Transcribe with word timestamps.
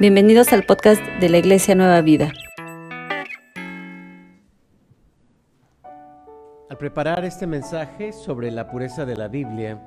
Bienvenidos 0.00 0.52
al 0.52 0.62
podcast 0.62 1.02
de 1.18 1.28
la 1.28 1.38
Iglesia 1.38 1.74
Nueva 1.74 2.00
Vida. 2.02 2.32
Al 6.70 6.78
preparar 6.78 7.24
este 7.24 7.48
mensaje 7.48 8.12
sobre 8.12 8.52
la 8.52 8.70
pureza 8.70 9.04
de 9.04 9.16
la 9.16 9.26
Biblia, 9.26 9.84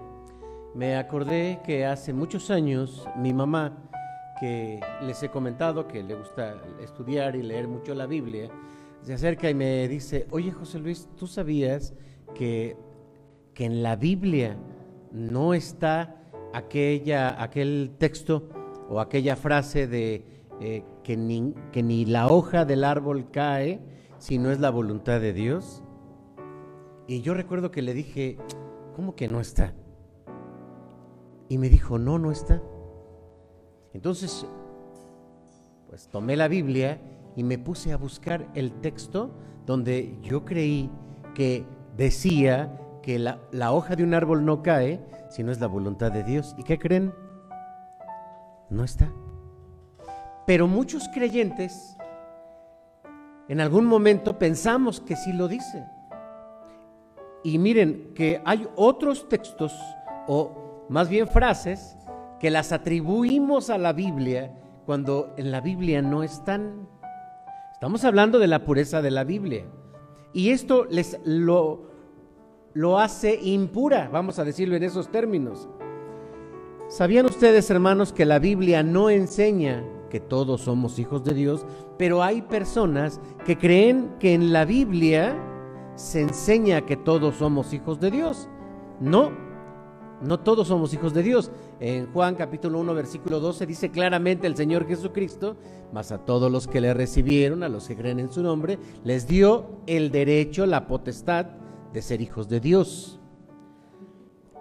me 0.76 0.97
acordé 0.97 1.62
que 1.66 1.86
hace 1.86 2.12
muchos 2.12 2.52
años 2.52 3.08
mi 3.16 3.32
mamá, 3.32 3.89
que 4.38 4.82
les 5.02 5.23
he 5.23 5.29
comentado 5.29 5.88
que 5.88 6.04
le 6.04 6.16
gusta 6.16 6.62
estudiar 6.82 7.38
y 7.38 7.43
leer 7.43 7.70
mucho 7.70 7.96
la 7.96 8.05
Biblia, 8.05 8.50
se 9.04 9.14
acerca 9.14 9.50
y 9.50 9.54
me 9.54 9.88
dice, 9.88 10.28
oye 10.32 10.52
José 10.52 10.80
Luis, 10.80 11.07
¿tú 11.16 11.25
sabías 11.25 11.93
que, 12.36 12.75
que 13.54 13.64
en 13.64 13.82
la 13.82 13.96
Biblia 13.96 14.57
no 15.14 15.54
está 15.54 16.18
aquella, 16.52 17.41
aquel 17.41 17.96
texto 17.98 18.50
o 18.92 19.00
aquella 19.00 19.38
frase 19.38 19.88
de 19.88 20.26
eh, 20.59 20.84
que, 21.02 21.16
ni, 21.16 21.55
que 21.72 21.82
ni 21.82 22.04
la 22.04 22.27
hoja 22.27 22.66
del 22.66 22.84
árbol 22.84 23.32
cae 23.32 23.80
si 24.18 24.38
no 24.38 24.52
es 24.52 24.59
la 24.59 24.70
voluntad 24.70 25.22
de 25.22 25.32
Dios? 25.32 25.82
Y 27.08 27.22
yo 27.22 27.34
recuerdo 27.34 27.72
que 27.72 27.82
le 27.82 27.94
dije, 27.94 28.38
¿cómo 28.94 29.16
que 29.16 29.30
no 29.30 29.40
está? 29.40 29.73
Y 31.48 31.58
me 31.58 31.70
dijo, 31.70 31.99
no, 31.99 32.20
no 32.20 32.32
está. 32.32 32.62
Entonces, 33.94 34.46
pues 35.88 36.10
tomé 36.10 36.35
la 36.35 36.49
Biblia 36.49 36.99
y 37.38 37.44
me 37.44 37.58
puse 37.58 37.94
a 37.94 37.98
buscar 37.98 38.49
el 38.55 38.73
texto 38.82 39.32
donde 39.66 40.18
yo 40.21 40.44
creí 40.44 40.90
que 41.34 41.63
decía 41.96 42.77
que 43.02 43.20
la, 43.20 43.40
la, 43.54 43.71
hoja 43.71 43.96
de 43.96 44.04
un 44.04 44.13
árbol 44.13 44.44
no 44.44 44.62
cae 44.62 44.99
si 45.30 45.44
no 45.44 45.52
es 45.54 45.62
la 45.62 45.68
voluntad 45.68 46.12
de 46.12 46.23
Dios. 46.23 46.55
¿Y 46.58 46.63
qué 46.63 46.77
creen? 46.77 47.13
No 48.71 48.84
está. 48.84 49.11
Pero 50.48 50.67
muchos 50.67 51.07
creyentes 51.13 51.95
en 53.48 53.59
algún 53.59 53.85
momento 53.85 54.40
pensamos 54.40 55.01
que 55.01 55.18
sí 55.18 55.34
lo 55.34 55.49
dice. 55.49 55.85
Y 57.43 57.57
miren 57.57 58.13
que 58.15 58.41
hay 58.46 58.65
otros 58.77 59.27
textos, 59.27 59.73
o 60.27 60.85
más 60.90 61.09
bien 61.09 61.27
frases, 61.27 61.98
que 62.40 62.49
las 62.49 62.71
atribuimos 62.71 63.70
a 63.70 63.77
la 63.77 63.93
Biblia 63.93 64.57
cuando 64.85 65.34
en 65.38 65.51
la 65.51 65.59
Biblia 65.59 66.01
no 66.01 66.24
están. 66.24 66.88
Estamos 67.74 68.06
hablando 68.06 68.40
de 68.40 68.47
la 68.47 68.63
pureza 68.63 69.01
de 69.01 69.12
la 69.12 69.25
Biblia. 69.25 69.66
Y 70.34 70.51
esto 70.51 70.85
les 70.85 71.19
lo, 71.25 71.90
lo 72.74 73.00
hace 73.00 73.38
impura, 73.41 74.09
vamos 74.12 74.40
a 74.40 74.46
decirlo 74.46 74.78
en 74.78 74.84
esos 74.84 75.12
términos. 75.12 75.68
¿Sabían 76.91 77.25
ustedes, 77.25 77.69
hermanos, 77.69 78.11
que 78.11 78.25
la 78.25 78.38
Biblia 78.38 78.84
no 78.84 79.09
enseña 79.09 79.81
que 80.09 80.19
todos 80.19 80.59
somos 80.59 81.00
hijos 81.00 81.23
de 81.23 81.34
Dios? 81.34 81.66
Pero 81.97 82.22
hay 82.22 82.41
personas 82.41 83.22
que 83.45 83.57
creen 83.57 84.09
que 84.19 84.34
en 84.34 84.51
la 84.51 84.66
Biblia 84.66 85.34
se 85.95 86.19
enseña 86.19 86.85
que 86.85 86.97
todos 86.97 87.35
somos 87.35 87.72
hijos 87.72 88.01
de 88.01 88.12
Dios. 88.12 88.50
No, 89.00 89.31
no 90.22 90.41
todos 90.41 90.67
somos 90.67 90.94
hijos 90.94 91.13
de 91.13 91.23
Dios. 91.23 91.50
En 91.79 92.12
Juan 92.12 92.35
capítulo 92.35 92.78
1 92.79 92.94
versículo 92.94 93.39
12 93.39 93.66
dice 93.66 93.89
claramente 93.89 94.45
el 94.45 94.57
Señor 94.57 94.85
Jesucristo, 94.85 95.56
mas 95.94 96.12
a 96.12 96.17
todos 96.17 96.51
los 96.51 96.67
que 96.67 96.81
le 96.81 96.94
recibieron, 96.94 97.63
a 97.63 97.69
los 97.69 97.88
que 97.88 97.95
creen 97.95 98.19
en 98.19 98.34
su 98.34 98.44
nombre, 98.44 98.78
les 99.06 99.28
dio 99.28 99.78
el 99.88 100.12
derecho, 100.12 100.66
la 100.66 100.88
potestad 100.88 101.45
de 101.94 102.01
ser 102.01 102.19
hijos 102.19 102.50
de 102.50 102.59
Dios. 102.59 103.21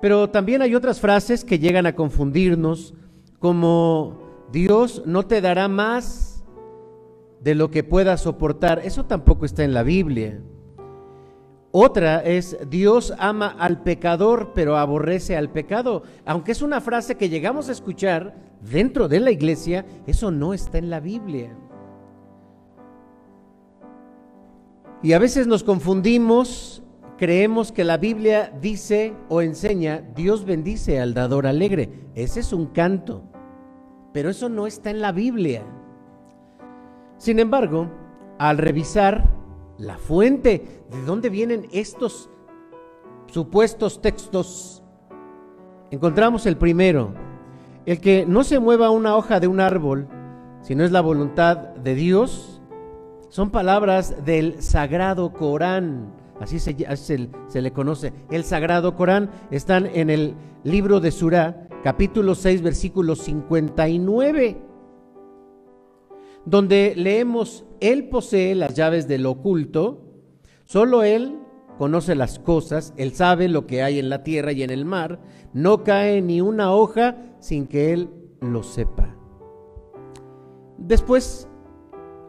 Pero 0.01 0.31
también 0.31 0.63
hay 0.63 0.75
otras 0.75 1.01
frases 1.01 1.45
que 1.45 1.59
llegan 1.59 1.87
a 1.87 1.95
confundirnos, 1.95 2.95
como 3.39 4.47
Dios 4.53 5.03
no 5.07 5.27
te 5.27 5.41
dará 5.41 5.69
más 5.69 6.43
de 7.41 7.55
lo 7.55 7.71
que 7.71 7.85
puedas 7.85 8.23
soportar. 8.23 8.81
Eso 8.85 9.05
tampoco 9.05 9.45
está 9.45 9.65
en 9.65 9.75
la 9.75 9.83
Biblia. 9.83 10.41
Otra 11.73 12.21
es, 12.21 12.59
Dios 12.69 13.15
ama 13.19 13.55
al 13.59 13.83
pecador, 13.83 14.53
pero 14.55 14.77
aborrece 14.77 15.37
al 15.37 15.51
pecado. 15.51 16.03
Aunque 16.25 16.53
es 16.53 16.63
una 16.63 16.81
frase 16.81 17.17
que 17.17 17.29
llegamos 17.29 17.69
a 17.69 17.73
escuchar 17.73 18.35
dentro 18.61 19.07
de 19.07 19.21
la 19.21 19.31
iglesia, 19.31 19.87
eso 20.07 20.31
no 20.31 20.53
está 20.53 20.79
en 20.79 20.91
la 20.91 20.99
Biblia. 20.99 21.57
Y 25.03 25.13
a 25.13 25.19
veces 25.19 25.47
nos 25.47 25.63
confundimos, 25.63 26.83
creemos 27.21 27.71
que 27.71 27.85
la 27.85 27.99
Biblia 27.99 28.51
dice 28.63 29.15
o 29.29 29.43
enseña, 29.43 30.03
Dios 30.17 30.47
bendice 30.47 31.01
al 31.01 31.13
dador 31.13 31.47
alegre. 31.47 32.09
Ese 32.15 32.41
es 32.41 32.51
un 32.55 32.65
canto, 32.65 33.25
pero 34.15 34.31
eso 34.31 34.49
no 34.49 34.67
está 34.67 34.89
en 34.89 35.03
la 35.03 35.13
Biblia. 35.13 35.63
Sin 37.19 37.39
embargo, 37.39 37.91
al 38.39 38.57
revisar 38.57 39.29
la 39.77 39.99
fuente, 39.99 40.83
de 40.91 41.03
dónde 41.03 41.29
vienen 41.29 41.67
estos 41.73 42.31
supuestos 43.27 44.01
textos. 44.01 44.83
Encontramos 45.91 46.47
el 46.47 46.57
primero, 46.57 47.13
el 47.85 48.01
que 48.01 48.25
no 48.25 48.45
se 48.45 48.61
mueva 48.61 48.89
una 48.89 49.15
hoja 49.15 49.41
de 49.41 49.47
un 49.47 49.61
árbol, 49.61 50.09
si 50.63 50.75
no 50.75 50.85
es 50.85 50.91
la 50.91 51.03
voluntad 51.03 51.59
de 51.59 51.95
Dios, 51.95 52.63
son 53.29 53.51
palabras 53.51 54.25
del 54.25 54.63
Sagrado 54.63 55.35
Corán, 55.35 56.19
así 56.41 56.59
se, 56.59 57.61
le 57.61 57.73
conoce. 57.73 58.13
El 58.31 58.45
Sagrado 58.45 58.97
Corán 58.97 59.31
están 59.51 59.87
en 59.87 60.11
el 60.11 60.35
libro 60.65 60.99
de 60.99 61.11
Surah, 61.11 61.69
capítulo 61.85 62.35
6, 62.35 62.63
versículo 62.63 63.15
59 63.15 64.71
donde 66.45 66.95
leemos, 66.97 67.65
Él 67.81 68.09
posee 68.09 68.55
las 68.55 68.75
llaves 68.75 69.07
del 69.07 69.27
oculto, 69.27 70.03
solo 70.65 71.03
Él 71.03 71.39
conoce 71.79 72.15
las 72.15 72.39
cosas, 72.39 72.95
Él 72.97 73.13
sabe 73.13 73.49
lo 73.49 73.67
que 73.67 73.83
hay 73.83 73.99
en 73.99 74.09
la 74.09 74.23
tierra 74.23 74.53
y 74.53 74.63
en 74.63 74.71
el 74.71 74.85
mar, 74.85 75.21
no 75.53 75.85
cae 75.85 76.23
ni 76.23 76.41
una 76.41 76.73
hoja 76.73 77.17
sin 77.41 77.67
que 77.67 77.93
Él 77.93 78.11
lo 78.41 78.63
sepa. 78.63 79.17
Después 80.79 81.49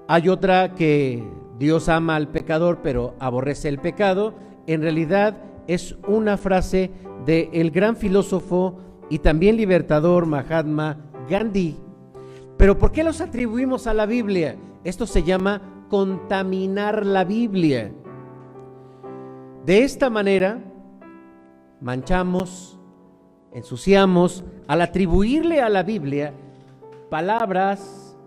hay 0.07 0.29
otra 0.29 0.75
que 0.75 1.23
Dios 1.61 1.89
ama 1.89 2.15
al 2.15 2.27
pecador 2.27 2.79
pero 2.81 3.13
aborrece 3.19 3.69
el 3.69 3.77
pecado, 3.77 4.33
en 4.65 4.81
realidad 4.81 5.37
es 5.67 5.95
una 6.07 6.35
frase 6.35 6.89
del 7.27 7.49
el 7.53 7.69
gran 7.69 7.95
filósofo 7.95 8.79
y 9.11 9.19
también 9.19 9.57
libertador 9.57 10.25
Mahatma 10.25 10.97
Gandhi, 11.29 11.77
pero 12.57 12.79
¿por 12.79 12.91
qué 12.91 13.03
los 13.03 13.21
atribuimos 13.21 13.85
a 13.85 13.93
la 13.93 14.07
Biblia? 14.07 14.55
Esto 14.83 15.05
se 15.05 15.21
llama 15.21 15.85
contaminar 15.87 17.05
la 17.05 17.25
Biblia. 17.25 17.91
De 19.63 19.83
esta 19.83 20.09
manera, 20.09 20.63
manchamos, 21.79 22.79
ensuciamos, 23.53 24.43
al 24.67 24.81
atribuirle 24.81 25.61
a 25.61 25.69
la 25.69 25.83
Biblia 25.83 26.33
palabras, 27.11 28.17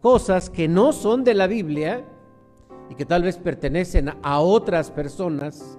cosas 0.00 0.48
que 0.48 0.68
no 0.68 0.92
son 0.92 1.24
de 1.24 1.34
la 1.34 1.48
Biblia 1.48 2.04
y 2.92 2.94
que 2.94 3.06
tal 3.06 3.22
vez 3.22 3.38
pertenecen 3.38 4.10
a 4.22 4.40
otras 4.40 4.90
personas 4.90 5.78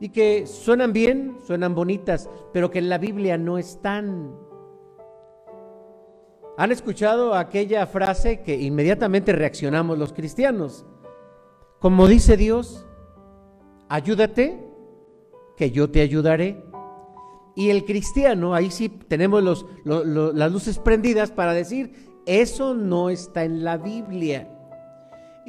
y 0.00 0.08
que 0.08 0.44
suenan 0.44 0.92
bien, 0.92 1.38
suenan 1.46 1.72
bonitas, 1.72 2.28
pero 2.52 2.68
que 2.68 2.80
en 2.80 2.88
la 2.88 2.98
Biblia 2.98 3.38
no 3.38 3.58
están. 3.58 4.34
¿Han 6.56 6.72
escuchado 6.72 7.36
aquella 7.36 7.86
frase 7.86 8.40
que 8.40 8.60
inmediatamente 8.60 9.32
reaccionamos 9.32 9.98
los 9.98 10.12
cristianos? 10.12 10.84
Como 11.78 12.08
dice 12.08 12.36
Dios, 12.36 12.84
ayúdate, 13.88 14.58
que 15.56 15.70
yo 15.70 15.92
te 15.92 16.00
ayudaré. 16.00 16.60
Y 17.54 17.70
el 17.70 17.84
cristiano, 17.84 18.52
ahí 18.52 18.72
sí 18.72 18.88
tenemos 18.88 19.64
las 19.84 20.52
luces 20.52 20.80
prendidas 20.80 21.30
para 21.30 21.52
decir, 21.52 21.94
eso 22.26 22.74
no 22.74 23.10
está 23.10 23.44
en 23.44 23.62
la 23.62 23.76
Biblia. 23.76 24.57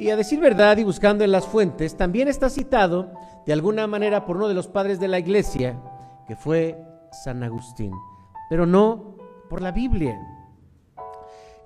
Y 0.00 0.08
a 0.08 0.16
decir 0.16 0.40
verdad 0.40 0.78
y 0.78 0.84
buscando 0.84 1.24
en 1.24 1.30
las 1.30 1.46
fuentes, 1.46 1.94
también 1.94 2.26
está 2.26 2.48
citado 2.48 3.12
de 3.44 3.52
alguna 3.52 3.86
manera 3.86 4.24
por 4.24 4.38
uno 4.38 4.48
de 4.48 4.54
los 4.54 4.66
padres 4.66 4.98
de 4.98 5.08
la 5.08 5.18
iglesia, 5.18 5.78
que 6.26 6.36
fue 6.36 6.82
San 7.12 7.42
Agustín, 7.42 7.92
pero 8.48 8.64
no 8.64 9.18
por 9.50 9.60
la 9.60 9.72
Biblia. 9.72 10.18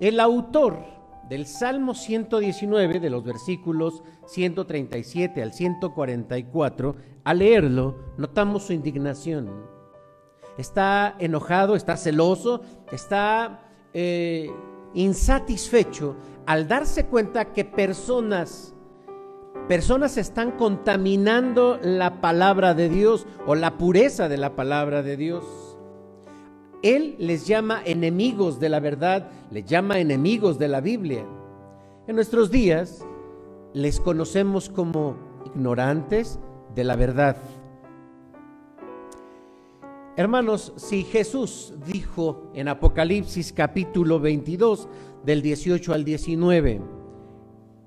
El 0.01 0.19
autor 0.19 0.83
del 1.29 1.45
Salmo 1.45 1.93
119, 1.93 2.99
de 2.99 3.09
los 3.09 3.23
versículos 3.23 4.03
137 4.25 5.41
al 5.41 5.53
144, 5.53 6.95
al 7.23 7.39
leerlo, 7.39 7.95
notamos 8.17 8.63
su 8.63 8.73
indignación. 8.73 9.49
Está 10.57 11.15
enojado, 11.19 11.77
está 11.77 11.95
celoso, 11.95 12.63
está 12.91 13.61
eh, 13.93 14.51
insatisfecho 14.95 16.15
al 16.45 16.67
darse 16.67 17.05
cuenta 17.05 17.53
que 17.53 17.65
personas, 17.65 18.73
personas 19.67 20.17
están 20.17 20.51
contaminando 20.51 21.79
la 21.81 22.21
palabra 22.21 22.73
de 22.73 22.89
Dios 22.89 23.27
o 23.45 23.55
la 23.55 23.77
pureza 23.77 24.27
de 24.29 24.37
la 24.37 24.55
palabra 24.55 25.03
de 25.03 25.17
Dios. 25.17 25.43
Él 26.81 27.15
les 27.19 27.47
llama 27.47 27.81
enemigos 27.83 28.59
de 28.59 28.69
la 28.69 28.79
verdad, 28.79 29.29
les 29.51 29.65
llama 29.65 29.99
enemigos 29.99 30.59
de 30.59 30.67
la 30.67 30.81
Biblia. 30.81 31.25
En 32.07 32.15
nuestros 32.15 32.51
días 32.51 33.03
les 33.73 33.99
conocemos 33.99 34.69
como 34.69 35.17
ignorantes 35.45 36.39
de 36.75 36.83
la 36.83 36.95
verdad. 36.95 37.37
Hermanos, 40.17 40.71
si 40.77 41.03
Jesús 41.03 41.73
dijo 41.91 42.49
en 42.55 42.69
Apocalipsis 42.69 43.51
capítulo 43.51 44.17
22 44.21 44.87
del 45.25 45.41
18 45.41 45.93
al 45.93 46.05
19, 46.05 46.79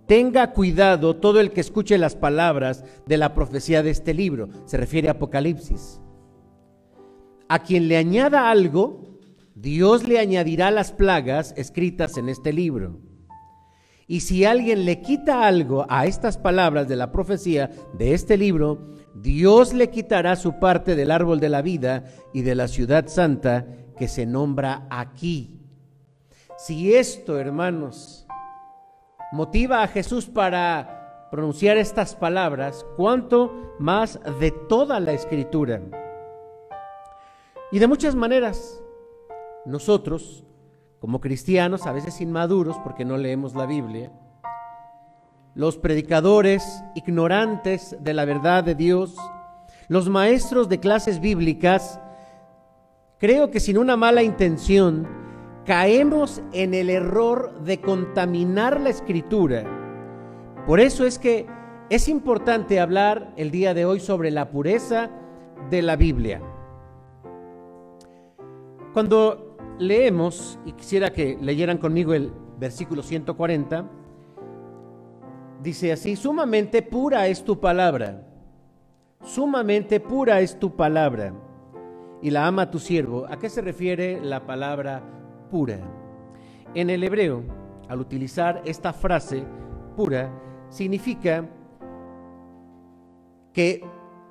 tenga 0.06 0.52
cuidado 0.52 1.16
todo 1.16 1.40
el 1.40 1.52
que 1.52 1.62
escuche 1.62 1.96
las 1.96 2.16
palabras 2.16 2.84
de 3.06 3.16
la 3.16 3.32
profecía 3.32 3.82
de 3.82 3.88
este 3.88 4.12
libro, 4.12 4.50
se 4.66 4.76
refiere 4.76 5.08
a 5.08 5.12
Apocalipsis. 5.12 6.02
A 7.48 7.60
quien 7.60 7.88
le 7.88 7.96
añada 7.96 8.50
algo, 8.50 9.18
Dios 9.54 10.06
le 10.06 10.18
añadirá 10.18 10.70
las 10.70 10.92
plagas 10.92 11.54
escritas 11.56 12.18
en 12.18 12.28
este 12.28 12.52
libro. 12.52 13.00
Y 14.06 14.20
si 14.20 14.44
alguien 14.44 14.84
le 14.84 15.00
quita 15.00 15.46
algo 15.46 15.86
a 15.88 16.04
estas 16.04 16.36
palabras 16.36 16.88
de 16.88 16.96
la 16.96 17.10
profecía 17.10 17.70
de 17.94 18.12
este 18.12 18.36
libro, 18.36 18.92
Dios 19.22 19.72
le 19.72 19.90
quitará 19.90 20.36
su 20.36 20.58
parte 20.58 20.94
del 20.94 21.10
árbol 21.10 21.40
de 21.40 21.48
la 21.48 21.62
vida 21.62 22.04
y 22.32 22.42
de 22.42 22.54
la 22.54 22.68
ciudad 22.68 23.06
santa 23.08 23.66
que 23.96 24.08
se 24.08 24.26
nombra 24.26 24.86
aquí. 24.90 25.60
Si 26.56 26.94
esto, 26.94 27.38
hermanos, 27.38 28.26
motiva 29.32 29.82
a 29.82 29.88
Jesús 29.88 30.26
para 30.26 31.28
pronunciar 31.30 31.76
estas 31.76 32.14
palabras, 32.14 32.86
¿cuánto 32.96 33.74
más 33.78 34.20
de 34.40 34.50
toda 34.50 35.00
la 35.00 35.12
escritura? 35.12 35.82
Y 37.70 37.78
de 37.78 37.86
muchas 37.86 38.14
maneras, 38.14 38.82
nosotros, 39.66 40.44
como 41.00 41.20
cristianos, 41.20 41.86
a 41.86 41.92
veces 41.92 42.20
inmaduros 42.20 42.76
porque 42.82 43.04
no 43.04 43.16
leemos 43.18 43.54
la 43.54 43.66
Biblia, 43.66 44.10
los 45.54 45.78
predicadores 45.78 46.62
ignorantes 46.94 47.96
de 48.00 48.14
la 48.14 48.24
verdad 48.24 48.64
de 48.64 48.74
Dios, 48.74 49.16
los 49.88 50.08
maestros 50.08 50.68
de 50.68 50.80
clases 50.80 51.20
bíblicas, 51.20 52.00
creo 53.18 53.50
que 53.50 53.60
sin 53.60 53.78
una 53.78 53.96
mala 53.96 54.22
intención, 54.22 55.08
caemos 55.64 56.42
en 56.52 56.74
el 56.74 56.90
error 56.90 57.62
de 57.64 57.80
contaminar 57.80 58.80
la 58.80 58.90
escritura. 58.90 59.64
Por 60.66 60.80
eso 60.80 61.04
es 61.04 61.18
que 61.18 61.46
es 61.90 62.08
importante 62.08 62.80
hablar 62.80 63.32
el 63.36 63.50
día 63.50 63.74
de 63.74 63.84
hoy 63.84 64.00
sobre 64.00 64.30
la 64.30 64.50
pureza 64.50 65.10
de 65.70 65.82
la 65.82 65.96
Biblia. 65.96 66.40
Cuando 68.92 69.56
leemos, 69.78 70.58
y 70.64 70.72
quisiera 70.72 71.10
que 71.10 71.38
leyeran 71.40 71.78
conmigo 71.78 72.14
el 72.14 72.32
versículo 72.58 73.02
140, 73.02 73.88
dice 75.62 75.92
así, 75.92 76.16
sumamente 76.16 76.82
pura 76.82 77.26
es 77.26 77.44
tu 77.44 77.58
palabra, 77.60 78.22
sumamente 79.22 80.00
pura 80.00 80.40
es 80.40 80.58
tu 80.58 80.76
palabra, 80.76 81.32
y 82.22 82.30
la 82.30 82.46
ama 82.46 82.70
tu 82.70 82.78
siervo. 82.78 83.26
¿A 83.28 83.38
qué 83.38 83.48
se 83.48 83.60
refiere 83.60 84.20
la 84.20 84.46
palabra 84.46 85.02
pura? 85.50 85.78
En 86.74 86.90
el 86.90 87.02
hebreo, 87.02 87.42
al 87.88 88.00
utilizar 88.00 88.62
esta 88.64 88.92
frase 88.92 89.44
pura, 89.96 90.30
significa 90.68 91.48
que 93.52 93.84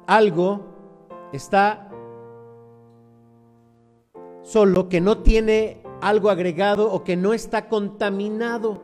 algo 0.05 0.65
está 1.33 1.89
solo, 4.43 4.87
que 4.87 5.01
no 5.01 5.19
tiene 5.19 5.81
algo 6.01 6.29
agregado 6.29 6.91
o 6.91 7.03
que 7.03 7.17
no 7.17 7.33
está 7.33 7.67
contaminado, 7.67 8.81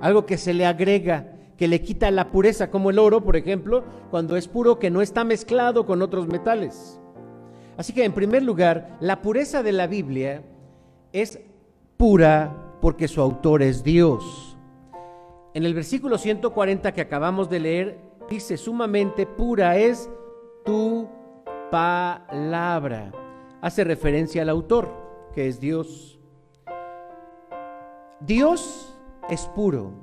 algo 0.00 0.26
que 0.26 0.36
se 0.36 0.54
le 0.54 0.66
agrega 0.66 1.32
que 1.62 1.68
le 1.68 1.80
quita 1.80 2.10
la 2.10 2.32
pureza, 2.32 2.72
como 2.72 2.90
el 2.90 2.98
oro, 2.98 3.22
por 3.22 3.36
ejemplo, 3.36 3.84
cuando 4.10 4.36
es 4.36 4.48
puro 4.48 4.80
que 4.80 4.90
no 4.90 5.00
está 5.00 5.22
mezclado 5.22 5.86
con 5.86 6.02
otros 6.02 6.26
metales. 6.26 7.00
Así 7.76 7.92
que 7.92 8.04
en 8.04 8.12
primer 8.12 8.42
lugar, 8.42 8.96
la 8.98 9.22
pureza 9.22 9.62
de 9.62 9.70
la 9.70 9.86
Biblia 9.86 10.42
es 11.12 11.38
pura 11.96 12.74
porque 12.80 13.06
su 13.06 13.20
autor 13.20 13.62
es 13.62 13.84
Dios. 13.84 14.58
En 15.54 15.64
el 15.64 15.72
versículo 15.72 16.18
140 16.18 16.90
que 16.90 17.00
acabamos 17.00 17.48
de 17.48 17.60
leer, 17.60 17.98
dice, 18.28 18.56
sumamente 18.56 19.24
pura 19.24 19.76
es 19.76 20.10
tu 20.64 21.08
palabra. 21.70 23.12
Hace 23.60 23.84
referencia 23.84 24.42
al 24.42 24.48
autor, 24.48 24.88
que 25.32 25.46
es 25.46 25.60
Dios. 25.60 26.18
Dios 28.18 28.98
es 29.30 29.46
puro. 29.54 30.01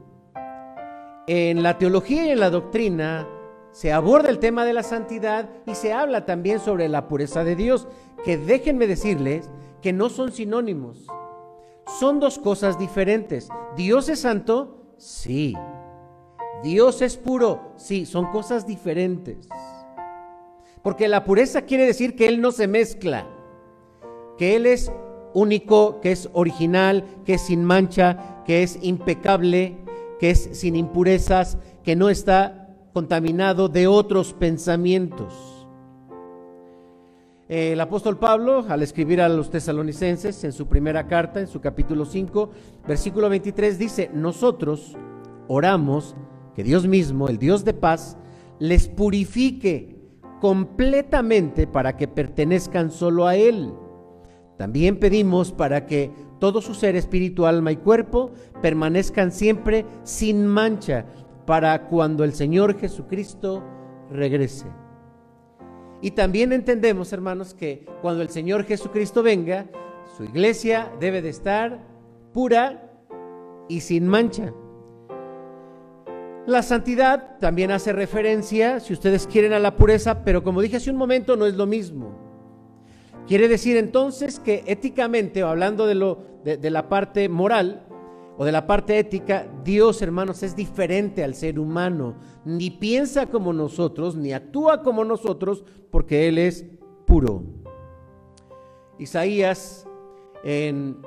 En 1.32 1.62
la 1.62 1.78
teología 1.78 2.26
y 2.26 2.32
en 2.32 2.40
la 2.40 2.50
doctrina 2.50 3.28
se 3.72 3.94
aborda 3.94 4.32
el 4.32 4.40
tema 4.40 4.66
de 4.66 4.74
la 4.74 4.82
santidad 4.82 5.48
y 5.68 5.76
se 5.76 5.94
habla 5.94 6.26
también 6.26 6.60
sobre 6.60 6.90
la 6.90 7.08
pureza 7.08 7.44
de 7.44 7.56
Dios, 7.56 7.88
que 8.26 8.36
déjenme 8.36 8.88
decirles 8.88 9.48
que 9.80 9.94
no 9.94 10.10
son 10.10 10.32
sinónimos. 10.32 11.06
Son 12.00 12.20
dos 12.20 12.40
cosas 12.40 12.80
diferentes. 12.80 13.48
¿Dios 13.78 14.10
es 14.10 14.22
santo? 14.22 14.86
Sí. 14.98 15.56
¿Dios 16.64 17.04
es 17.04 17.16
puro? 17.16 17.74
Sí, 17.76 18.08
son 18.08 18.32
cosas 18.32 18.66
diferentes. 18.66 19.48
Porque 20.82 21.08
la 21.08 21.26
pureza 21.26 21.62
quiere 21.62 21.86
decir 21.86 22.16
que 22.16 22.28
Él 22.28 22.42
no 22.42 22.52
se 22.52 22.68
mezcla, 22.68 23.28
que 24.40 24.56
Él 24.56 24.66
es 24.66 24.92
único, 25.36 26.02
que 26.02 26.12
es 26.12 26.28
original, 26.34 27.06
que 27.24 27.36
es 27.36 27.42
sin 27.42 27.64
mancha, 27.64 28.42
que 28.46 28.64
es 28.64 28.80
impecable, 28.82 29.78
que 30.20 30.32
es 30.32 30.50
sin 30.54 30.76
impurezas, 30.76 31.58
que 31.84 31.96
no 31.96 32.10
está 32.10 32.76
contaminado 32.94 33.70
de 33.70 33.88
otros 33.88 34.34
pensamientos. 34.34 35.68
El 37.48 37.82
apóstol 37.82 38.20
Pablo, 38.20 38.66
al 38.70 38.84
escribir 38.84 39.22
a 39.22 39.30
los 39.30 39.50
tesalonicenses 39.50 40.44
en 40.44 40.52
su 40.52 40.68
primera 40.68 41.08
carta, 41.08 41.40
en 41.40 41.48
su 41.48 41.62
capítulo 41.62 42.06
5, 42.06 42.52
versículo 42.88 43.28
23, 43.28 43.80
dice, 43.80 44.12
nosotros 44.14 44.96
oramos 45.48 46.16
que 46.54 46.64
Dios 46.64 46.86
mismo, 46.86 47.28
el 47.28 47.40
Dios 47.40 47.66
de 47.66 47.74
paz, 47.74 48.18
les 48.60 48.88
purifique 48.88 49.96
completamente 50.42 51.66
para 51.66 51.98
que 51.98 52.08
pertenezcan 52.08 52.92
solo 52.92 53.26
a 53.26 53.36
Él. 53.36 53.74
También 54.60 55.00
pedimos 55.00 55.54
para 55.54 55.86
que 55.86 56.12
todo 56.38 56.62
su 56.62 56.74
ser, 56.74 56.98
espíritu, 56.98 57.46
alma 57.46 57.72
y 57.72 57.78
cuerpo 57.78 58.32
permanezcan 58.62 59.32
siempre 59.32 59.86
sin 60.04 60.46
mancha 60.46 61.06
para 61.46 61.88
cuando 61.88 62.26
el 62.26 62.34
Señor 62.34 62.78
Jesucristo 62.78 63.64
regrese. 64.12 64.66
Y 66.02 66.12
también 66.12 66.52
entendemos, 66.52 67.14
hermanos, 67.14 67.54
que 67.54 67.86
cuando 68.02 68.22
el 68.22 68.28
Señor 68.28 68.66
Jesucristo 68.66 69.24
venga, 69.24 69.66
su 70.18 70.26
iglesia 70.26 70.92
debe 71.00 71.22
de 71.22 71.30
estar 71.30 71.80
pura 72.34 72.92
y 73.70 73.80
sin 73.80 74.10
mancha. 74.10 74.54
La 76.46 76.64
santidad 76.64 77.38
también 77.40 77.72
hace 77.72 77.94
referencia, 77.94 78.82
si 78.82 78.92
ustedes 78.92 79.26
quieren, 79.26 79.54
a 79.54 79.60
la 79.60 79.78
pureza, 79.78 80.26
pero 80.26 80.44
como 80.44 80.62
dije 80.62 80.76
hace 80.76 80.92
un 80.92 80.98
momento, 80.98 81.38
no 81.38 81.46
es 81.46 81.56
lo 81.56 81.66
mismo. 81.66 82.29
Quiere 83.30 83.48
decir 83.48 83.78
entonces 83.78 84.40
que 84.40 84.64
éticamente, 84.66 85.44
o 85.44 85.50
hablando 85.50 85.86
de, 85.86 85.94
la 86.72 86.90
parte 86.90 87.30
moral 87.30 87.86
o 88.40 88.44
de 88.44 88.52
la 88.52 88.66
parte 88.66 88.98
ética, 88.98 89.48
Dios, 89.64 90.02
hermanos, 90.02 90.42
es 90.42 90.56
diferente 90.56 91.24
al 91.24 91.36
ser 91.36 91.60
humano. 91.60 92.16
Ni 92.44 92.72
piensa 92.72 93.28
como 93.28 93.54
nosotros, 93.54 94.16
ni 94.16 94.34
actúa 94.34 94.82
como 94.82 95.06
nosotros, 95.06 95.64
porque 95.92 96.28
Él 96.28 96.40
es 96.40 96.66
puro. 97.06 97.44
Isaías, 98.98 99.86
en, 100.44 100.98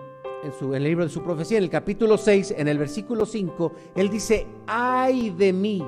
en 0.45 0.75
el 0.75 0.85
libro 0.85 1.02
de 1.02 1.11
su 1.11 1.25
profecía, 1.25 1.59
en 1.59 1.64
el 1.64 1.71
capítulo 1.71 2.17
6, 2.17 2.55
en 2.57 2.69
el 2.69 2.79
versículo 2.79 3.26
5, 3.26 3.73
Él 3.97 4.09
dice, 4.11 4.47
ay 4.69 5.31
de 5.31 5.52
mí, 5.52 5.85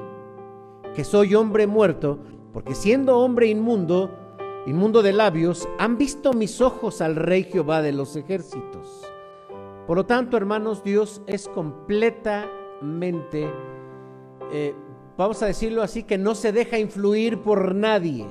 que 0.96 1.04
soy 1.04 1.36
hombre 1.36 1.68
muerto, 1.68 2.18
porque 2.52 2.74
siendo 2.74 3.20
hombre 3.20 3.46
inmundo, 3.46 4.23
inmundo 4.66 5.02
de 5.02 5.12
labios, 5.12 5.68
han 5.78 5.98
visto 5.98 6.32
mis 6.32 6.60
ojos 6.60 7.00
al 7.00 7.16
Rey 7.16 7.44
Jehová 7.44 7.82
de 7.82 7.92
los 7.92 8.16
ejércitos. 8.16 9.02
Por 9.86 9.98
lo 9.98 10.06
tanto, 10.06 10.36
hermanos, 10.36 10.82
Dios 10.82 11.22
es 11.26 11.48
completamente, 11.48 13.50
eh, 14.50 14.74
vamos 15.18 15.42
a 15.42 15.46
decirlo 15.46 15.82
así, 15.82 16.04
que 16.04 16.16
no 16.16 16.34
se 16.34 16.52
deja 16.52 16.78
influir 16.78 17.42
por 17.42 17.74
nadie. 17.74 18.26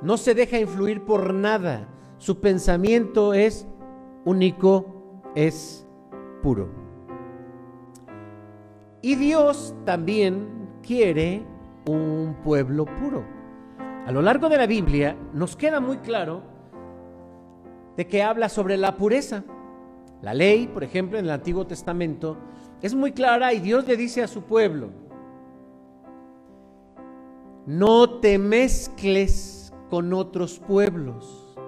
No 0.00 0.16
se 0.16 0.34
deja 0.34 0.60
influir 0.60 1.04
por 1.04 1.34
nada. 1.34 1.88
Su 2.18 2.40
pensamiento 2.40 3.34
es 3.34 3.66
único, 4.24 5.22
es 5.34 5.88
puro. 6.40 6.68
Y 9.02 9.16
Dios 9.16 9.74
también 9.84 10.68
quiere 10.82 11.44
un 11.86 12.36
pueblo 12.44 12.84
puro. 12.84 13.37
A 14.08 14.10
lo 14.10 14.22
largo 14.22 14.48
de 14.48 14.56
la 14.56 14.66
Biblia 14.66 15.18
nos 15.34 15.54
queda 15.54 15.80
muy 15.80 15.98
claro 15.98 16.40
de 17.94 18.06
que 18.06 18.22
habla 18.22 18.48
sobre 18.48 18.78
la 18.78 18.96
pureza. 18.96 19.44
La 20.22 20.32
ley, 20.32 20.66
por 20.66 20.82
ejemplo, 20.82 21.18
en 21.18 21.26
el 21.26 21.30
Antiguo 21.30 21.66
Testamento, 21.66 22.38
es 22.80 22.94
muy 22.94 23.12
clara 23.12 23.52
y 23.52 23.60
Dios 23.60 23.86
le 23.86 23.98
dice 23.98 24.22
a 24.22 24.26
su 24.26 24.44
pueblo, 24.44 24.88
no 27.66 28.18
te 28.20 28.38
mezcles 28.38 29.74
con 29.90 30.14
otros 30.14 30.58
pueblos. 30.58 31.58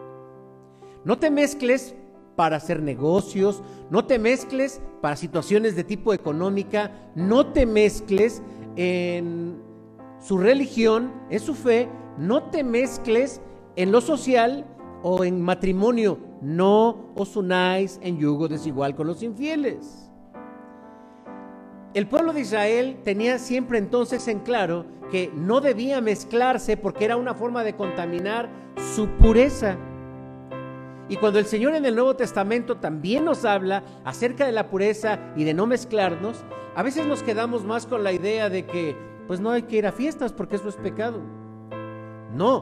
No 1.05 1.19
te 1.19 1.31
mezcles 1.31 1.95
para 2.37 2.57
hacer 2.57 2.81
negocios, 2.81 3.63
no 3.91 4.07
te 4.07 4.19
mezcles 4.19 4.81
para 5.03 5.17
situaciones 5.17 5.77
de 5.77 5.85
tipo 5.85 6.15
económica, 6.15 6.91
no 7.15 7.49
te 7.49 7.67
mezcles 7.67 8.43
en 8.77 9.61
su 10.19 10.39
religión, 10.39 11.13
en 11.29 11.41
su 11.41 11.55
fe, 11.55 11.87
no 12.19 12.45
te 12.45 12.65
mezcles 12.65 13.41
en 13.77 13.93
lo 13.93 14.01
social 14.01 14.67
o 15.03 15.25
en 15.25 15.41
matrimonio, 15.41 16.19
no 16.43 17.13
os 17.15 17.37
unáis 17.37 17.99
en 18.03 18.19
yugo 18.19 18.49
desigual 18.49 18.95
con 18.95 19.07
los 19.07 19.23
infieles. 19.23 20.11
El 21.93 22.07
pueblo 22.07 22.33
de 22.33 22.43
Israel 22.43 22.99
tenía 23.03 23.39
siempre 23.39 23.79
entonces 23.79 24.29
en 24.29 24.41
claro 24.41 24.87
que 25.11 25.31
no 25.35 25.61
debía 25.61 26.01
mezclarse 26.01 26.77
porque 26.77 27.05
era 27.05 27.17
una 27.17 27.35
forma 27.35 27.65
de 27.65 27.75
contaminar 27.75 28.49
su 28.95 29.09
pureza. 29.09 29.77
Y 31.09 31.17
cuando 31.17 31.41
el 31.41 31.47
Señor 31.47 31.75
en 31.75 31.85
el 31.85 31.97
Nuevo 31.97 32.15
Testamento 32.15 32.77
también 32.77 33.25
nos 33.25 33.45
habla 33.45 33.83
acerca 34.05 34.47
de 34.47 34.53
la 34.53 34.71
pureza 34.71 35.19
y 35.35 35.43
de 35.43 35.55
no 35.55 35.67
mezclarnos, 35.67 36.45
a 36.77 36.85
veces 36.85 37.07
nos 37.07 37.25
quedamos 37.25 37.65
más 37.65 37.87
con 37.87 38.05
la 38.05 38.13
idea 38.13 38.49
de 38.49 38.65
que 38.67 38.97
pues 39.27 39.41
no 39.41 39.51
hay 39.51 39.63
que 39.63 39.77
ir 39.77 39.87
a 39.89 39.93
fiestas 39.93 40.33
porque 40.33 40.57
eso 40.57 40.69
es 40.69 40.77
pecado. 40.77 41.21
No, 42.35 42.61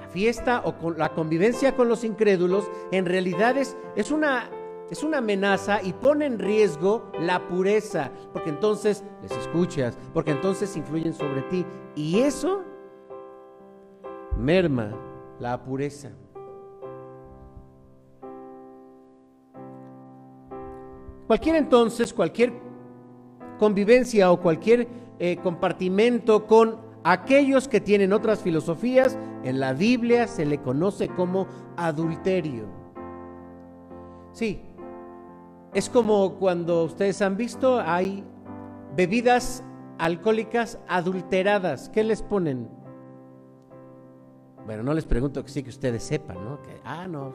la 0.00 0.08
fiesta 0.08 0.62
o 0.64 0.90
la 0.90 1.10
convivencia 1.10 1.74
con 1.74 1.88
los 1.88 2.04
incrédulos 2.04 2.70
en 2.92 3.06
realidad 3.06 3.56
es, 3.56 3.76
es 3.96 4.10
una 4.10 4.50
amenaza 5.14 5.82
y 5.82 5.92
pone 5.92 6.26
en 6.26 6.38
riesgo 6.38 7.10
la 7.18 7.48
pureza, 7.48 8.10
porque 8.32 8.50
entonces 8.50 9.04
les 9.22 9.32
escuchas, 9.32 9.98
porque 10.12 10.32
entonces 10.32 10.76
influyen 10.76 11.14
sobre 11.14 11.42
ti. 11.42 11.64
Y 11.94 12.20
eso 12.20 12.62
merma 14.38 14.94
la 15.38 15.62
pureza. 15.62 16.12
Cualquier 21.26 21.56
entonces, 21.56 22.12
cualquier 22.12 22.52
convivencia 23.58 24.30
o 24.30 24.40
cualquier 24.40 24.86
eh, 25.18 25.38
compartimento 25.42 26.46
con 26.46 26.85
aquellos 27.12 27.68
que 27.68 27.80
tienen 27.80 28.12
otras 28.12 28.40
filosofías, 28.40 29.16
en 29.44 29.60
la 29.60 29.72
Biblia 29.72 30.26
se 30.26 30.44
le 30.44 30.58
conoce 30.58 31.08
como 31.08 31.46
adulterio. 31.76 32.64
Sí, 34.32 34.60
es 35.72 35.88
como 35.88 36.34
cuando 36.34 36.82
ustedes 36.82 37.22
han 37.22 37.36
visto, 37.36 37.80
hay 37.80 38.24
bebidas 38.96 39.62
alcohólicas 39.98 40.80
adulteradas. 40.88 41.88
¿Qué 41.90 42.02
les 42.02 42.22
ponen? 42.22 42.68
Bueno, 44.66 44.82
no 44.82 44.92
les 44.92 45.06
pregunto 45.06 45.44
que 45.44 45.50
sí 45.50 45.62
que 45.62 45.70
ustedes 45.70 46.02
sepan, 46.02 46.44
¿no? 46.44 46.60
Que, 46.62 46.80
ah, 46.84 47.06
no. 47.06 47.32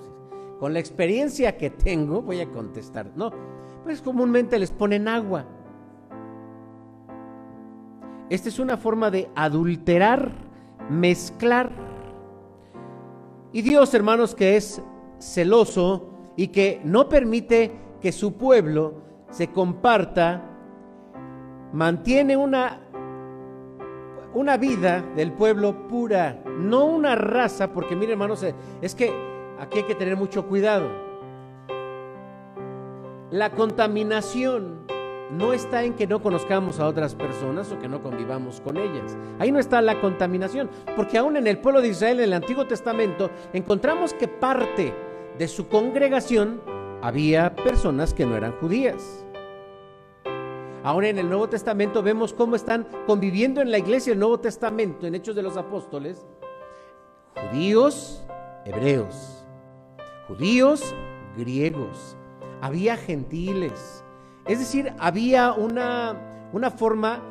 Con 0.60 0.74
la 0.74 0.80
experiencia 0.80 1.56
que 1.56 1.70
tengo, 1.70 2.22
voy 2.22 2.42
a 2.42 2.50
contestar. 2.50 3.10
No, 3.16 3.32
pues 3.86 4.02
comúnmente 4.02 4.60
les 4.60 4.70
ponen 4.70 5.08
agua. 5.08 5.46
Esta 8.32 8.48
es 8.48 8.60
una 8.60 8.78
forma 8.78 9.12
de 9.12 9.30
adulterar, 9.36 10.32
mezclar. 10.90 11.70
Y 13.52 13.62
Dios, 13.62 13.94
hermanos, 13.94 14.36
que 14.36 14.56
es 14.56 14.82
celoso 15.20 16.08
y 16.38 16.48
que 16.48 16.80
no 16.86 17.10
permite 17.10 17.74
que 18.00 18.14
su 18.14 18.38
pueblo 18.38 18.94
se 19.32 19.50
comparta, 19.50 20.44
mantiene 21.74 22.38
una, 22.38 22.80
una 24.34 24.56
vida 24.56 25.04
del 25.14 25.34
pueblo 25.34 25.90
pura, 25.90 26.42
no 26.58 26.86
una 26.86 27.16
raza, 27.16 27.74
porque 27.74 27.98
mire 27.98 28.14
hermanos, 28.14 28.46
es 28.82 28.96
que 28.96 29.14
aquí 29.60 29.80
hay 29.80 29.84
que 29.84 29.96
tener 29.96 30.16
mucho 30.16 30.48
cuidado. 30.48 30.90
La 33.30 33.50
contaminación 33.52 34.86
no 35.32 35.54
está 35.54 35.84
en 35.84 35.94
que 35.94 36.08
no 36.08 36.22
conozcamos 36.22 36.80
a 36.80 36.88
otras 36.88 37.16
personas 37.16 37.72
o 37.72 37.80
que 37.80 37.88
no 37.88 38.04
convivamos 38.04 38.60
con 38.62 38.78
ellas. 38.78 39.18
Ahí 39.40 39.52
no 39.52 39.60
está 39.60 39.82
la 39.82 40.00
contaminación, 40.02 40.70
porque 40.96 41.18
aún 41.18 41.38
en 41.38 41.48
el 41.48 41.60
pueblo 41.60 41.82
de 41.82 41.90
Israel, 41.90 42.20
en 42.20 42.26
el 42.26 42.34
Antiguo 42.34 42.68
Testamento, 42.68 43.30
encontramos 43.54 44.14
que 44.14 44.28
parte 44.28 44.94
de 45.38 45.48
su 45.48 45.68
congregación 45.68 46.62
había 47.02 47.56
personas 47.56 48.14
que 48.14 48.26
no 48.26 48.36
eran 48.36 48.54
judías. 48.60 49.26
Ahora 50.84 51.10
en 51.10 51.20
el 51.20 51.30
Nuevo 51.30 51.48
Testamento 51.48 52.02
vemos 52.02 52.34
cómo 52.34 52.56
están 52.56 52.88
conviviendo 53.06 53.62
en 53.62 53.72
la 53.72 53.78
iglesia 53.78 54.14
el 54.14 54.20
Nuevo 54.20 54.40
Testamento, 54.40 55.06
en 55.06 55.16
Hechos 55.16 55.36
de 55.36 55.44
los 55.44 55.56
Apóstoles, 55.56 56.26
judíos, 57.36 58.26
hebreos, 58.66 59.46
judíos, 60.28 60.96
griegos, 61.38 62.18
había 62.62 62.98
gentiles, 62.98 64.01
es 64.48 64.60
decir, 64.60 64.94
había 65.00 65.54
una, 65.54 66.50
una 66.52 66.72
forma, 66.72 67.22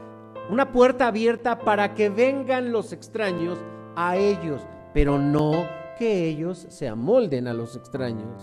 una 0.50 0.72
puerta 0.72 1.08
abierta 1.08 1.58
para 1.58 1.94
que 1.94 2.08
vengan 2.08 2.72
los 2.72 2.92
extraños 2.92 3.58
a 3.96 4.16
ellos, 4.16 4.62
pero 4.94 5.18
no 5.18 5.66
que 5.98 6.24
ellos 6.24 6.66
se 6.70 6.88
amolden 6.88 7.48
a 7.48 7.54
los 7.54 7.76
extraños. 7.76 8.42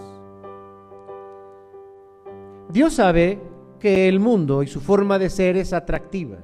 Dios 2.69 2.93
sabe 2.93 3.41
que 3.79 4.07
el 4.07 4.19
mundo 4.19 4.61
y 4.63 4.67
su 4.67 4.81
forma 4.81 5.17
de 5.17 5.29
ser 5.29 5.55
es 5.57 5.73
atractiva. 5.73 6.37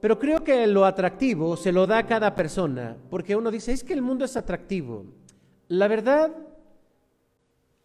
Pero 0.00 0.18
creo 0.18 0.42
que 0.42 0.66
lo 0.66 0.84
atractivo 0.84 1.56
se 1.56 1.72
lo 1.72 1.86
da 1.86 1.98
a 1.98 2.06
cada 2.06 2.34
persona, 2.34 2.96
porque 3.10 3.36
uno 3.36 3.50
dice, 3.50 3.72
es 3.72 3.84
que 3.84 3.92
el 3.92 4.02
mundo 4.02 4.24
es 4.24 4.36
atractivo. 4.36 5.04
La 5.68 5.88
verdad, 5.88 6.32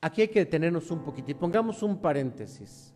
aquí 0.05 0.21
hay 0.21 0.27
que 0.27 0.37
detenernos 0.37 0.91
un 0.91 0.99
poquito 0.99 1.31
y 1.31 1.33
pongamos 1.33 1.81
un 1.81 1.97
paréntesis. 1.97 2.93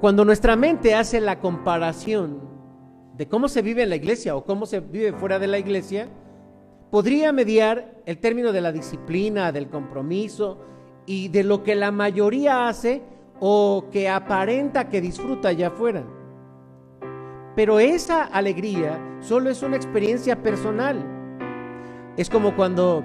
Cuando 0.00 0.24
nuestra 0.24 0.54
mente 0.54 0.94
hace 0.94 1.20
la 1.20 1.40
comparación 1.40 2.38
de 3.16 3.26
cómo 3.26 3.48
se 3.48 3.62
vive 3.62 3.82
en 3.82 3.88
la 3.88 3.96
iglesia 3.96 4.36
o 4.36 4.44
cómo 4.44 4.64
se 4.64 4.78
vive 4.78 5.12
fuera 5.12 5.40
de 5.40 5.48
la 5.48 5.58
iglesia, 5.58 6.08
podría 6.92 7.32
mediar 7.32 8.00
el 8.06 8.18
término 8.18 8.52
de 8.52 8.60
la 8.60 8.70
disciplina, 8.70 9.50
del 9.50 9.68
compromiso 9.68 10.60
y 11.04 11.26
de 11.26 11.42
lo 11.42 11.64
que 11.64 11.74
la 11.74 11.90
mayoría 11.90 12.68
hace 12.68 13.02
o 13.40 13.86
que 13.90 14.08
aparenta 14.08 14.88
que 14.88 15.00
disfruta 15.00 15.48
allá 15.48 15.66
afuera. 15.66 16.04
Pero 17.56 17.80
esa 17.80 18.22
alegría 18.22 19.18
solo 19.18 19.50
es 19.50 19.64
una 19.64 19.74
experiencia 19.74 20.44
personal. 20.44 21.04
Es 22.16 22.30
como 22.30 22.54
cuando 22.54 23.04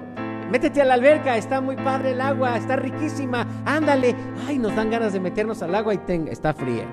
métete 0.50 0.82
a 0.82 0.84
la 0.84 0.94
alberca, 0.94 1.36
está 1.36 1.60
muy 1.60 1.76
padre 1.76 2.12
el 2.12 2.20
agua, 2.20 2.56
está 2.56 2.76
riquísima, 2.76 3.46
ándale, 3.64 4.14
ay, 4.46 4.58
nos 4.58 4.74
dan 4.76 4.90
ganas 4.90 5.12
de 5.12 5.20
meternos 5.20 5.62
al 5.62 5.74
agua 5.74 5.94
y 5.94 6.00
está 6.30 6.52
fría. 6.52 6.84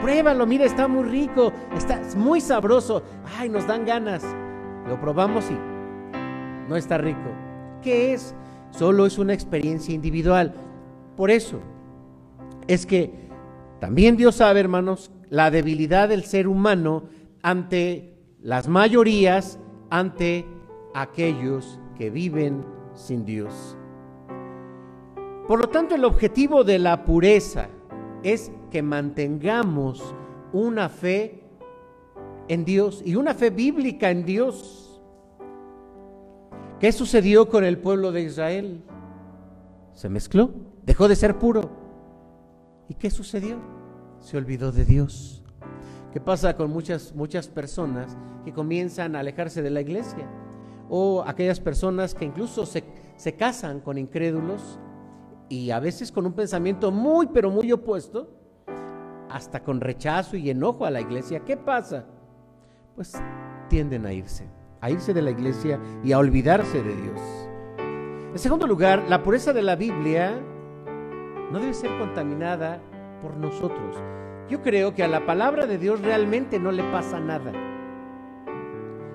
Pruébalo, 0.00 0.46
mira, 0.46 0.64
está 0.66 0.86
muy 0.86 1.04
rico, 1.04 1.52
está 1.76 2.00
muy 2.16 2.40
sabroso, 2.40 3.02
ay, 3.38 3.48
nos 3.48 3.66
dan 3.66 3.86
ganas. 3.86 4.24
Lo 4.86 5.00
probamos 5.00 5.50
y 5.50 5.56
no 6.68 6.76
está 6.76 6.98
rico. 6.98 7.30
¿Qué 7.82 8.12
es? 8.12 8.34
Solo 8.70 9.06
es 9.06 9.18
una 9.18 9.32
experiencia 9.32 9.94
individual. 9.94 10.54
Por 11.16 11.30
eso 11.30 11.60
es 12.66 12.86
que 12.86 13.28
también 13.80 14.16
Dios 14.16 14.36
sabe, 14.36 14.60
hermanos, 14.60 15.10
la 15.30 15.50
debilidad 15.50 16.08
del 16.08 16.24
ser 16.24 16.48
humano 16.48 17.04
ante 17.42 18.18
las 18.40 18.68
mayorías, 18.68 19.58
ante 19.90 20.46
aquellos 20.94 21.80
que 21.96 22.10
viven 22.10 22.64
sin 22.94 23.24
Dios. 23.24 23.76
Por 25.46 25.60
lo 25.60 25.68
tanto, 25.68 25.94
el 25.94 26.04
objetivo 26.04 26.64
de 26.64 26.78
la 26.78 27.04
pureza 27.04 27.68
es 28.22 28.50
que 28.70 28.82
mantengamos 28.82 30.14
una 30.52 30.88
fe 30.88 31.42
en 32.48 32.64
Dios 32.64 33.02
y 33.04 33.16
una 33.16 33.34
fe 33.34 33.50
bíblica 33.50 34.10
en 34.10 34.24
Dios. 34.24 35.02
¿Qué 36.80 36.92
sucedió 36.92 37.48
con 37.48 37.64
el 37.64 37.78
pueblo 37.78 38.12
de 38.12 38.22
Israel? 38.22 38.82
Se 39.92 40.08
mezcló, 40.08 40.50
dejó 40.84 41.08
de 41.08 41.16
ser 41.16 41.38
puro. 41.38 41.70
¿Y 42.88 42.94
qué 42.94 43.10
sucedió? 43.10 43.58
Se 44.20 44.36
olvidó 44.36 44.72
de 44.72 44.84
Dios. 44.84 45.42
¿Qué 46.12 46.20
pasa 46.20 46.56
con 46.56 46.70
muchas, 46.70 47.14
muchas 47.14 47.48
personas 47.48 48.16
que 48.44 48.52
comienzan 48.52 49.16
a 49.16 49.20
alejarse 49.20 49.62
de 49.62 49.70
la 49.70 49.80
iglesia? 49.80 50.28
O 50.88 51.24
aquellas 51.26 51.60
personas 51.60 52.14
que 52.14 52.24
incluso 52.24 52.66
se, 52.66 52.84
se 53.16 53.34
casan 53.34 53.80
con 53.80 53.98
incrédulos 53.98 54.78
y 55.48 55.70
a 55.70 55.80
veces 55.80 56.12
con 56.12 56.26
un 56.26 56.32
pensamiento 56.32 56.90
muy, 56.90 57.26
pero 57.26 57.50
muy 57.50 57.70
opuesto, 57.72 58.28
hasta 59.30 59.62
con 59.62 59.80
rechazo 59.80 60.36
y 60.36 60.50
enojo 60.50 60.84
a 60.84 60.90
la 60.90 61.00
iglesia. 61.00 61.40
¿Qué 61.40 61.56
pasa? 61.56 62.06
pues 62.94 63.12
tienden 63.68 64.06
a 64.06 64.12
irse, 64.12 64.46
a 64.80 64.90
irse 64.90 65.12
de 65.12 65.22
la 65.22 65.30
iglesia 65.30 65.80
y 66.02 66.12
a 66.12 66.18
olvidarse 66.18 66.82
de 66.82 66.94
Dios. 66.94 67.20
En 68.32 68.38
segundo 68.38 68.66
lugar, 68.66 69.04
la 69.08 69.22
pureza 69.22 69.52
de 69.52 69.62
la 69.62 69.76
Biblia 69.76 70.40
no 71.50 71.58
debe 71.58 71.74
ser 71.74 71.90
contaminada 71.98 72.80
por 73.22 73.36
nosotros. 73.36 73.96
Yo 74.48 74.62
creo 74.62 74.94
que 74.94 75.02
a 75.02 75.08
la 75.08 75.24
palabra 75.24 75.66
de 75.66 75.78
Dios 75.78 76.00
realmente 76.00 76.58
no 76.58 76.72
le 76.72 76.82
pasa 76.84 77.20
nada. 77.20 77.52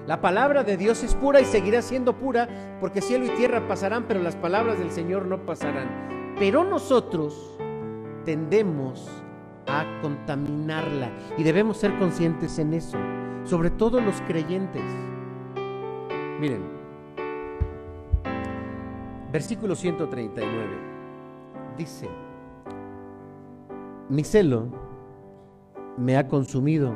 La 0.09 0.21
palabra 0.21 0.63
de 0.63 0.75
Dios 0.75 1.03
es 1.03 1.13
pura 1.13 1.39
y 1.39 1.45
seguirá 1.45 1.83
siendo 1.83 2.17
pura 2.17 2.49
porque 2.79 2.99
cielo 2.99 3.27
y 3.27 3.29
tierra 3.37 3.67
pasarán, 3.67 4.05
pero 4.07 4.19
las 4.19 4.35
palabras 4.35 4.79
del 4.79 4.89
Señor 4.89 5.27
no 5.27 5.45
pasarán. 5.45 6.33
Pero 6.39 6.63
nosotros 6.63 7.55
tendemos 8.25 9.07
a 9.67 9.85
contaminarla 10.01 11.11
y 11.37 11.43
debemos 11.43 11.77
ser 11.77 11.95
conscientes 11.99 12.57
en 12.57 12.73
eso, 12.73 12.97
sobre 13.43 13.69
todo 13.69 14.01
los 14.01 14.19
creyentes. 14.21 14.81
Miren, 16.39 16.63
versículo 19.31 19.75
139 19.75 20.69
dice, 21.77 22.09
mi 24.09 24.23
celo 24.23 24.69
me 25.97 26.17
ha 26.17 26.27
consumido 26.27 26.95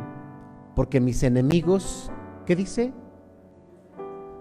porque 0.75 0.99
mis 0.99 1.21
enemigos, 1.21 2.11
¿qué 2.47 2.55
dice? 2.55 2.91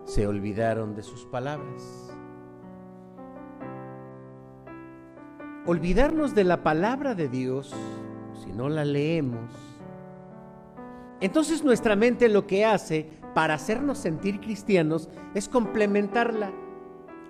Se 0.04 0.26
olvidaron 0.26 0.94
de 0.94 1.02
sus 1.02 1.24
palabras. 1.26 2.16
Olvidarnos 5.64 6.34
de 6.34 6.44
la 6.44 6.62
palabra 6.62 7.14
de 7.14 7.28
Dios, 7.28 7.72
si 8.42 8.52
no 8.52 8.68
la 8.68 8.84
leemos, 8.84 9.72
entonces 11.22 11.62
nuestra 11.62 11.94
mente 11.94 12.28
lo 12.28 12.48
que 12.48 12.64
hace 12.64 13.08
para 13.32 13.54
hacernos 13.54 13.98
sentir 13.98 14.40
cristianos 14.40 15.08
es 15.36 15.48
complementarla. 15.48 16.50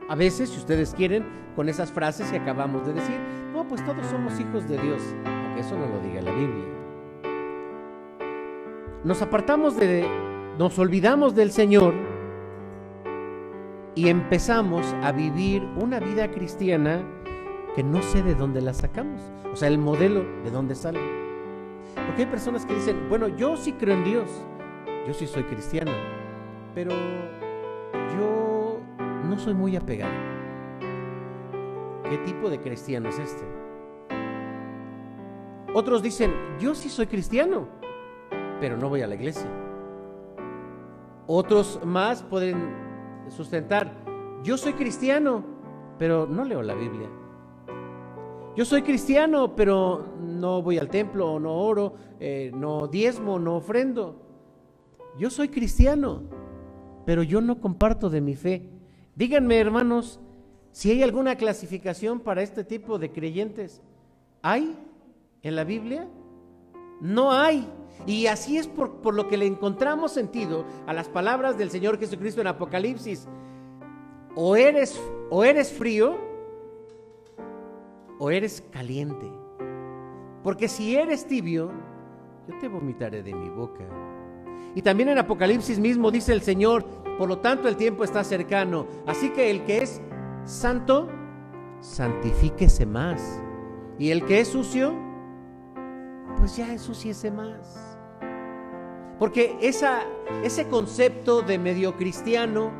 A 0.08 0.14
veces, 0.14 0.48
si 0.48 0.58
ustedes 0.58 0.94
quieren, 0.94 1.26
con 1.54 1.68
esas 1.68 1.92
frases 1.92 2.30
que 2.30 2.38
acabamos 2.38 2.86
de 2.86 2.94
decir, 2.94 3.20
no, 3.52 3.68
pues 3.68 3.84
todos 3.84 4.06
somos 4.06 4.40
hijos 4.40 4.66
de 4.66 4.78
Dios, 4.78 5.02
aunque 5.26 5.60
eso 5.60 5.78
no 5.78 5.86
lo 5.86 6.00
diga 6.00 6.22
la 6.22 6.32
Biblia. 6.32 6.64
Nos 9.04 9.20
apartamos 9.20 9.76
de, 9.76 10.08
nos 10.58 10.78
olvidamos 10.78 11.34
del 11.34 11.52
Señor 11.52 11.92
y 13.94 14.08
empezamos 14.08 14.86
a 15.02 15.12
vivir 15.12 15.62
una 15.76 16.00
vida 16.00 16.30
cristiana 16.30 17.02
que 17.74 17.82
no 17.82 18.02
sé 18.02 18.22
de 18.22 18.34
dónde 18.34 18.60
la 18.60 18.72
sacamos, 18.72 19.20
o 19.52 19.56
sea, 19.56 19.68
el 19.68 19.78
modelo 19.78 20.24
de 20.44 20.50
dónde 20.50 20.74
sale. 20.74 21.00
Porque 22.06 22.22
hay 22.22 22.28
personas 22.28 22.64
que 22.64 22.74
dicen, 22.74 23.08
bueno, 23.08 23.28
yo 23.28 23.56
sí 23.56 23.72
creo 23.72 23.94
en 23.94 24.04
Dios, 24.04 24.30
yo 25.06 25.12
sí 25.12 25.26
soy 25.26 25.44
cristiano, 25.44 25.92
pero 26.74 26.90
yo 28.16 28.80
no 29.28 29.38
soy 29.38 29.54
muy 29.54 29.76
apegado. 29.76 30.12
¿Qué 32.08 32.18
tipo 32.18 32.50
de 32.50 32.60
cristiano 32.60 33.08
es 33.08 33.18
este? 33.18 33.44
Otros 35.74 36.02
dicen, 36.02 36.32
yo 36.60 36.74
sí 36.74 36.88
soy 36.88 37.06
cristiano, 37.06 37.66
pero 38.60 38.76
no 38.76 38.88
voy 38.88 39.00
a 39.00 39.06
la 39.06 39.14
iglesia. 39.14 39.48
Otros 41.26 41.80
más 41.84 42.22
pueden 42.22 42.81
sustentar, 43.30 43.92
yo 44.42 44.56
soy 44.56 44.72
cristiano, 44.72 45.44
pero 45.98 46.26
no 46.26 46.44
leo 46.44 46.62
la 46.62 46.74
Biblia. 46.74 47.08
Yo 48.54 48.64
soy 48.64 48.82
cristiano, 48.82 49.56
pero 49.56 50.04
no 50.20 50.60
voy 50.62 50.76
al 50.78 50.88
templo, 50.88 51.40
no 51.40 51.54
oro, 51.54 51.94
eh, 52.20 52.50
no 52.54 52.86
diezmo, 52.86 53.38
no 53.38 53.56
ofrendo. 53.56 54.16
Yo 55.18 55.30
soy 55.30 55.48
cristiano, 55.48 56.22
pero 57.06 57.22
yo 57.22 57.40
no 57.40 57.60
comparto 57.60 58.10
de 58.10 58.20
mi 58.20 58.34
fe. 58.34 58.68
Díganme, 59.14 59.58
hermanos, 59.58 60.20
si 60.72 60.90
hay 60.90 61.02
alguna 61.02 61.36
clasificación 61.36 62.20
para 62.20 62.42
este 62.42 62.64
tipo 62.64 62.98
de 62.98 63.10
creyentes. 63.10 63.82
¿Hay 64.42 64.76
en 65.42 65.56
la 65.56 65.64
Biblia? 65.64 66.08
No 67.02 67.32
hay. 67.32 67.68
Y 68.06 68.28
así 68.28 68.56
es 68.56 68.66
por, 68.66 69.02
por, 69.02 69.14
lo 69.14 69.28
que 69.28 69.36
le 69.36 69.46
encontramos 69.46 70.12
sentido 70.12 70.64
a 70.86 70.94
las 70.94 71.08
palabras 71.08 71.58
del 71.58 71.70
Señor 71.70 71.98
Jesucristo 71.98 72.40
en 72.40 72.46
Apocalipsis. 72.46 73.28
O 74.34 74.56
eres, 74.56 74.98
o 75.28 75.44
eres 75.44 75.70
frío 75.70 76.16
o 78.18 78.30
eres 78.30 78.62
caliente. 78.70 79.26
Porque 80.44 80.68
si 80.68 80.94
eres 80.94 81.26
tibio, 81.26 81.72
yo 82.46 82.56
te 82.60 82.68
vomitaré 82.68 83.20
de 83.20 83.34
mi 83.34 83.48
boca. 83.48 83.84
Y 84.76 84.82
también 84.82 85.08
en 85.08 85.18
Apocalipsis 85.18 85.80
mismo 85.80 86.10
dice 86.12 86.32
el 86.32 86.40
Señor, 86.40 86.84
por 87.18 87.28
lo 87.28 87.38
tanto 87.38 87.66
el 87.66 87.76
tiempo 87.76 88.04
está 88.04 88.22
cercano. 88.22 88.86
Así 89.06 89.30
que 89.30 89.50
el 89.50 89.64
que 89.64 89.78
es 89.78 90.00
santo, 90.44 91.08
santifíquese 91.80 92.86
más. 92.86 93.40
Y 93.98 94.10
el 94.10 94.24
que 94.24 94.38
es 94.38 94.48
sucio, 94.48 94.94
pues 96.38 96.56
ya 96.56 96.72
ensuciese 96.72 97.30
más. 97.30 97.98
Porque 99.18 99.56
ese 99.60 100.68
concepto 100.68 101.42
de 101.42 101.58
medio 101.58 101.96
cristiano 101.96 102.72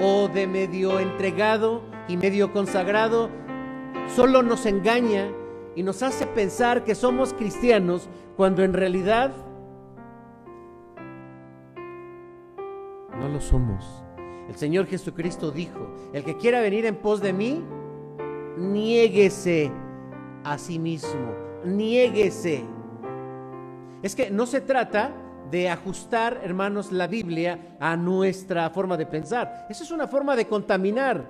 o 0.00 0.28
de 0.28 0.46
medio 0.46 1.00
entregado 1.00 1.82
y 2.08 2.16
medio 2.16 2.52
consagrado 2.52 3.30
solo 4.14 4.42
nos 4.42 4.66
engaña 4.66 5.30
y 5.74 5.82
nos 5.82 6.02
hace 6.02 6.26
pensar 6.26 6.84
que 6.84 6.94
somos 6.94 7.32
cristianos 7.32 8.08
cuando 8.36 8.62
en 8.62 8.72
realidad 8.72 9.32
no 13.18 13.28
lo 13.28 13.40
somos. 13.40 14.04
El 14.48 14.56
Señor 14.56 14.86
Jesucristo 14.86 15.50
dijo, 15.50 15.88
el 16.12 16.24
que 16.24 16.36
quiera 16.36 16.60
venir 16.60 16.84
en 16.84 16.96
pos 16.96 17.22
de 17.22 17.32
mí, 17.32 17.64
niéguese 18.58 19.72
a 20.44 20.58
sí 20.58 20.78
mismo, 20.78 21.32
niéguese. 21.64 22.64
Es 24.02 24.14
que 24.14 24.30
no 24.30 24.46
se 24.46 24.60
trata 24.60 25.12
de 25.50 25.68
ajustar, 25.68 26.40
hermanos, 26.42 26.92
la 26.92 27.06
Biblia 27.06 27.76
a 27.80 27.96
nuestra 27.96 28.70
forma 28.70 28.96
de 28.96 29.06
pensar. 29.06 29.66
Eso 29.70 29.84
es 29.84 29.90
una 29.90 30.08
forma 30.08 30.36
de 30.36 30.46
contaminar 30.46 31.24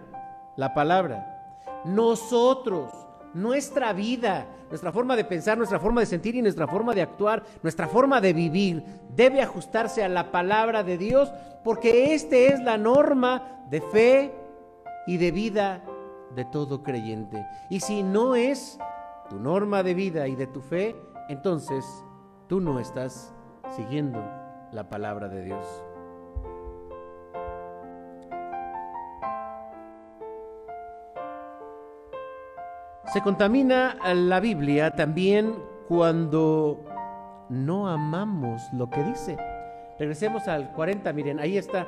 la 0.57 0.73
palabra. 0.75 1.83
Nosotros, 1.85 2.92
nuestra 3.35 3.92
vida, 3.92 4.47
nuestra 4.68 4.92
forma 4.92 5.16
de 5.16 5.25
pensar, 5.25 5.59
nuestra 5.59 5.79
forma 5.79 6.01
de 6.01 6.07
sentir 6.07 6.35
y 6.35 6.42
nuestra 6.42 6.66
forma 6.66 6.94
de 6.94 7.03
actuar, 7.03 7.44
nuestra 7.62 7.87
forma 7.87 8.20
de 8.20 8.33
vivir, 8.33 8.85
debe 9.14 9.42
ajustarse 9.42 10.03
a 10.03 10.09
la 10.09 10.31
palabra 10.31 10.83
de 10.83 10.97
Dios 10.99 11.31
porque 11.62 12.14
esta 12.14 12.37
es 12.37 12.61
la 12.61 12.79
norma 12.79 13.62
de 13.70 13.81
fe 13.81 14.35
y 15.07 15.16
de 15.16 15.31
vida 15.31 15.83
de 16.35 16.44
todo 16.44 16.83
creyente. 16.83 17.47
Y 17.70 17.81
si 17.81 18.03
no 18.03 18.35
es 18.35 18.79
tu 19.28 19.38
norma 19.38 19.82
de 19.82 19.94
vida 19.94 20.28
y 20.28 20.37
de 20.37 20.46
tu 20.46 20.60
fe, 20.60 20.96
entonces 21.28 21.84
tú 22.48 22.60
no 22.60 22.78
estás 22.78 23.34
siguiendo 23.70 24.22
la 24.72 24.88
palabra 24.88 25.28
de 25.28 25.44
Dios. 25.44 25.82
Se 33.12 33.22
contamina 33.22 33.96
la 34.14 34.40
Biblia 34.40 34.90
también 34.90 35.54
cuando 35.88 36.80
no 37.48 37.88
amamos 37.88 38.62
lo 38.72 38.90
que 38.90 39.04
dice. 39.04 39.37
Regresemos 39.98 40.48
al 40.48 40.72
40, 40.72 41.12
miren, 41.12 41.38
ahí 41.38 41.56
está. 41.56 41.87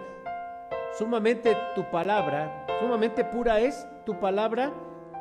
Sumamente 0.97 1.57
tu 1.75 1.83
palabra, 1.91 2.65
sumamente 2.81 3.25
pura 3.25 3.59
es 3.59 3.87
tu 4.05 4.19
palabra 4.21 4.73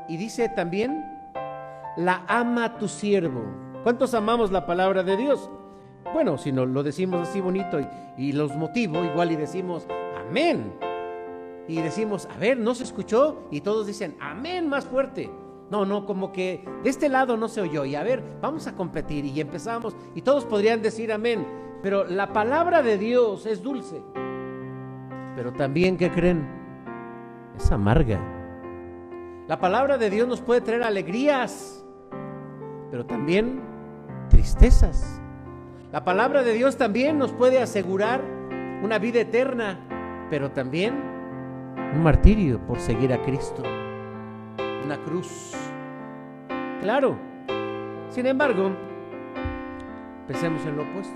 y 0.07 0.17
dice 0.17 0.47
también, 0.49 1.14
la 1.97 2.23
ama 2.27 2.77
tu 2.77 2.87
siervo. 2.87 3.43
¿Cuántos 3.83 4.13
amamos 4.13 4.51
la 4.51 4.65
palabra 4.65 5.03
de 5.03 5.17
Dios? 5.17 5.49
Bueno, 6.13 6.37
si 6.37 6.51
no 6.51 6.65
lo 6.65 6.83
decimos 6.83 7.27
así 7.27 7.41
bonito 7.41 7.79
y, 7.79 7.87
y 8.17 8.31
los 8.31 8.55
motivo, 8.55 9.03
igual 9.03 9.31
y 9.31 9.35
decimos, 9.35 9.87
amén. 10.17 10.73
Y 11.67 11.81
decimos, 11.81 12.27
a 12.33 12.37
ver, 12.37 12.57
no 12.57 12.75
se 12.75 12.83
escuchó 12.83 13.47
y 13.51 13.61
todos 13.61 13.87
dicen, 13.87 14.15
amén 14.19 14.67
más 14.67 14.85
fuerte. 14.85 15.29
No, 15.69 15.83
no, 15.85 16.05
como 16.05 16.31
que 16.31 16.63
de 16.83 16.89
este 16.89 17.09
lado 17.09 17.37
no 17.37 17.47
se 17.47 17.61
oyó. 17.61 17.85
Y 17.85 17.95
a 17.95 18.03
ver, 18.03 18.23
vamos 18.41 18.67
a 18.67 18.75
competir. 18.75 19.25
Y 19.25 19.41
empezamos. 19.41 19.95
Y 20.13 20.21
todos 20.21 20.45
podrían 20.45 20.81
decir 20.81 21.11
amén. 21.11 21.45
Pero 21.81 22.05
la 22.05 22.33
palabra 22.33 22.81
de 22.81 22.97
Dios 22.97 23.45
es 23.45 23.61
dulce. 23.61 24.01
Pero 25.35 25.53
también, 25.53 25.97
¿qué 25.97 26.11
creen? 26.11 26.47
Es 27.57 27.71
amarga. 27.71 28.19
La 29.47 29.59
palabra 29.59 29.97
de 29.97 30.09
Dios 30.09 30.27
nos 30.27 30.41
puede 30.41 30.61
traer 30.61 30.83
alegrías. 30.83 31.84
Pero 32.91 33.05
también 33.05 33.61
tristezas. 34.29 35.21
La 35.91 36.03
palabra 36.03 36.43
de 36.43 36.53
Dios 36.53 36.77
también 36.77 37.17
nos 37.17 37.31
puede 37.31 37.61
asegurar 37.61 38.21
una 38.83 38.99
vida 38.99 39.21
eterna. 39.21 39.79
Pero 40.29 40.51
también 40.51 40.95
un 41.93 42.03
martirio 42.03 42.59
por 42.65 42.79
seguir 42.79 43.13
a 43.13 43.21
Cristo 43.23 43.63
una 44.85 45.03
cruz. 45.03 45.53
Claro. 46.81 47.17
Sin 48.09 48.27
embargo, 48.27 48.71
pensemos 50.27 50.63
en 50.65 50.77
lo 50.77 50.83
opuesto. 50.83 51.15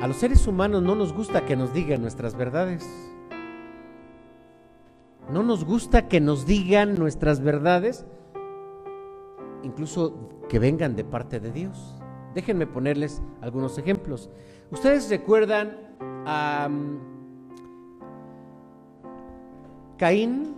A 0.00 0.06
los 0.06 0.16
seres 0.16 0.46
humanos 0.46 0.82
no 0.82 0.94
nos 0.94 1.12
gusta 1.12 1.46
que 1.46 1.56
nos 1.56 1.72
digan 1.72 2.02
nuestras 2.02 2.36
verdades. 2.36 2.84
No 5.32 5.42
nos 5.42 5.64
gusta 5.64 6.08
que 6.08 6.20
nos 6.20 6.46
digan 6.46 6.94
nuestras 6.94 7.42
verdades, 7.42 8.06
incluso 9.62 10.28
que 10.48 10.58
vengan 10.58 10.96
de 10.96 11.04
parte 11.04 11.40
de 11.40 11.52
Dios. 11.52 11.94
Déjenme 12.34 12.66
ponerles 12.66 13.22
algunos 13.40 13.78
ejemplos. 13.78 14.30
Ustedes 14.70 15.08
recuerdan 15.10 15.76
a 16.26 16.68
mm, 16.68 16.98
Caín. 19.96 20.54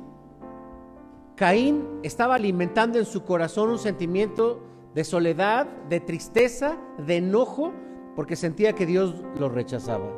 Caín 1.37 2.01
estaba 2.03 2.35
alimentando 2.35 2.99
en 2.99 3.07
su 3.07 3.25
corazón 3.25 3.71
un 3.71 3.79
sentimiento 3.79 4.61
de 4.95 5.05
soledad, 5.05 5.67
de 5.89 6.01
tristeza, 6.01 6.77
de 6.99 7.17
enojo, 7.19 7.73
porque 8.17 8.37
sentía 8.37 8.75
que 8.75 8.87
Dios 8.87 9.15
lo 9.39 9.49
rechazaba. 9.49 10.11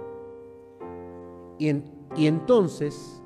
Y, 1.59 1.71
y 2.17 2.27
entonces 2.27 3.23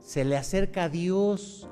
se 0.00 0.24
le 0.24 0.36
acerca 0.36 0.84
a 0.84 0.88
Dios. 0.88 1.68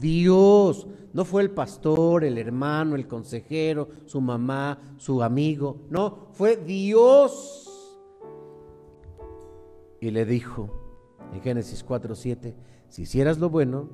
Dios, 0.00 0.86
no 1.18 1.24
fue 1.24 1.42
el 1.42 1.50
pastor, 1.50 2.22
el 2.22 2.38
hermano, 2.38 2.94
el 2.94 3.08
consejero, 3.08 3.88
su 4.06 4.20
mamá, 4.20 4.78
su 4.98 5.20
amigo, 5.20 5.80
no, 5.90 6.28
fue 6.30 6.56
Dios. 6.56 7.68
Y 10.00 10.12
le 10.12 10.24
dijo 10.24 10.70
en 11.32 11.40
Génesis 11.40 11.84
4:7, 11.84 12.54
si 12.86 13.02
hicieras 13.02 13.38
lo 13.38 13.50
bueno, 13.50 13.88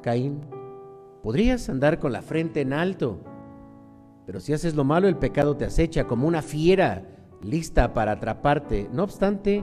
Caín, 0.00 0.40
podrías 1.22 1.68
andar 1.68 1.98
con 1.98 2.12
la 2.12 2.22
frente 2.22 2.62
en 2.62 2.72
alto, 2.72 3.18
pero 4.24 4.40
si 4.40 4.54
haces 4.54 4.74
lo 4.74 4.84
malo, 4.84 5.06
el 5.06 5.18
pecado 5.18 5.58
te 5.58 5.66
acecha 5.66 6.06
como 6.06 6.26
una 6.26 6.40
fiera 6.40 7.28
lista 7.42 7.92
para 7.92 8.12
atraparte. 8.12 8.88
No 8.90 9.02
obstante, 9.02 9.62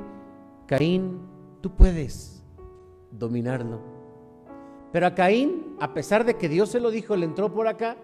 Caín, 0.67 1.19
tú 1.61 1.75
puedes 1.75 2.43
dominarlo. 3.09 3.90
Pero 4.91 5.07
a 5.07 5.15
Caín, 5.15 5.75
a 5.79 5.93
pesar 5.93 6.25
de 6.25 6.35
que 6.35 6.49
Dios 6.49 6.69
se 6.69 6.79
lo 6.79 6.91
dijo, 6.91 7.15
le 7.15 7.25
entró 7.25 7.53
por 7.53 7.67
acá 7.67 7.95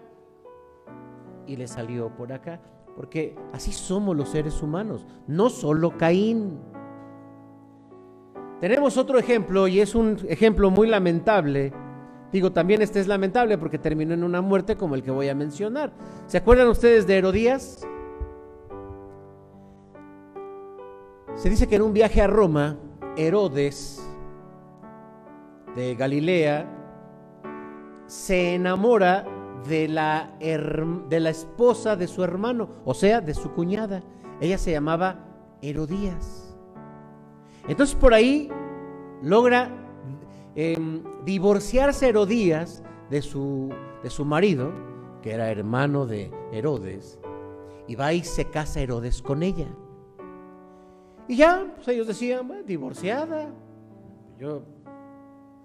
y 1.46 1.56
le 1.56 1.66
salió 1.68 2.14
por 2.14 2.32
acá. 2.32 2.60
Porque 2.96 3.36
así 3.52 3.72
somos 3.72 4.16
los 4.16 4.30
seres 4.30 4.62
humanos, 4.62 5.06
no 5.26 5.50
solo 5.50 5.96
Caín. 5.96 6.58
Tenemos 8.60 8.96
otro 8.96 9.18
ejemplo 9.18 9.68
y 9.68 9.80
es 9.80 9.94
un 9.94 10.18
ejemplo 10.28 10.70
muy 10.70 10.88
lamentable. 10.88 11.72
Digo, 12.32 12.52
también 12.52 12.82
este 12.82 13.00
es 13.00 13.06
lamentable 13.06 13.56
porque 13.56 13.78
terminó 13.78 14.14
en 14.14 14.24
una 14.24 14.40
muerte 14.40 14.76
como 14.76 14.94
el 14.94 15.02
que 15.02 15.10
voy 15.10 15.28
a 15.28 15.34
mencionar. 15.34 15.92
¿Se 16.26 16.38
acuerdan 16.38 16.68
ustedes 16.68 17.06
de 17.06 17.18
Herodías? 17.18 17.86
Se 21.36 21.48
dice 21.48 21.68
que 21.68 21.76
en 21.76 21.82
un 21.82 21.92
viaje 21.92 22.20
a 22.20 22.26
Roma, 22.26 22.76
Herodes 23.16 24.04
de 25.76 25.94
Galilea 25.94 26.77
se 28.08 28.54
enamora 28.54 29.24
de 29.68 29.86
la, 29.86 30.34
de 30.40 31.20
la 31.20 31.30
esposa 31.30 31.94
de 31.94 32.08
su 32.08 32.24
hermano, 32.24 32.68
o 32.84 32.94
sea, 32.94 33.20
de 33.20 33.34
su 33.34 33.52
cuñada. 33.52 34.02
Ella 34.40 34.58
se 34.58 34.72
llamaba 34.72 35.18
Herodías. 35.62 36.56
Entonces 37.68 37.94
por 37.94 38.14
ahí 38.14 38.50
logra 39.22 39.70
em, 40.54 41.04
divorciarse 41.24 42.08
Herodías 42.08 42.82
de 43.10 43.20
su, 43.20 43.68
de 44.02 44.10
su 44.10 44.24
marido, 44.24 44.72
que 45.22 45.32
era 45.32 45.50
hermano 45.50 46.06
de 46.06 46.32
Herodes, 46.50 47.18
y 47.86 47.94
va 47.94 48.12
y 48.14 48.24
se 48.24 48.46
casa 48.46 48.80
Herodes 48.80 49.20
con 49.20 49.42
ella. 49.42 49.68
Y 51.26 51.36
ya, 51.36 51.70
pues 51.74 51.88
ellos 51.88 52.06
decían, 52.06 52.64
divorciada. 52.64 53.50
Yo, 54.38 54.62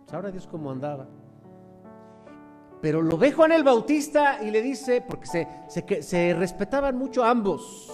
sabrá 0.08 0.30
Dios 0.30 0.46
cómo 0.46 0.72
andaba. 0.72 1.08
Pero 2.84 3.02
lo 3.02 3.18
ve 3.18 3.32
Juan 3.32 3.52
el 3.52 3.64
Bautista 3.64 4.44
y 4.44 4.52
le 4.52 4.62
dice, 4.62 5.02
porque 5.02 5.26
se, 5.26 5.48
se, 6.04 6.34
respetaban 6.36 6.96
mucho 6.96 7.24
ambos, 7.24 7.92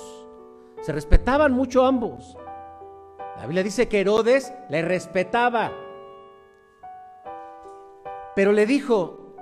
se 0.81 0.91
respetaban 0.91 1.53
mucho 1.53 1.85
ambos. 1.85 2.37
La 3.37 3.43
Biblia 3.43 3.63
dice 3.63 3.87
que 3.87 4.01
Herodes 4.01 4.51
le 4.67 4.81
respetaba. 4.81 5.71
Pero 8.35 8.51
le 8.51 8.65
dijo, 8.65 9.35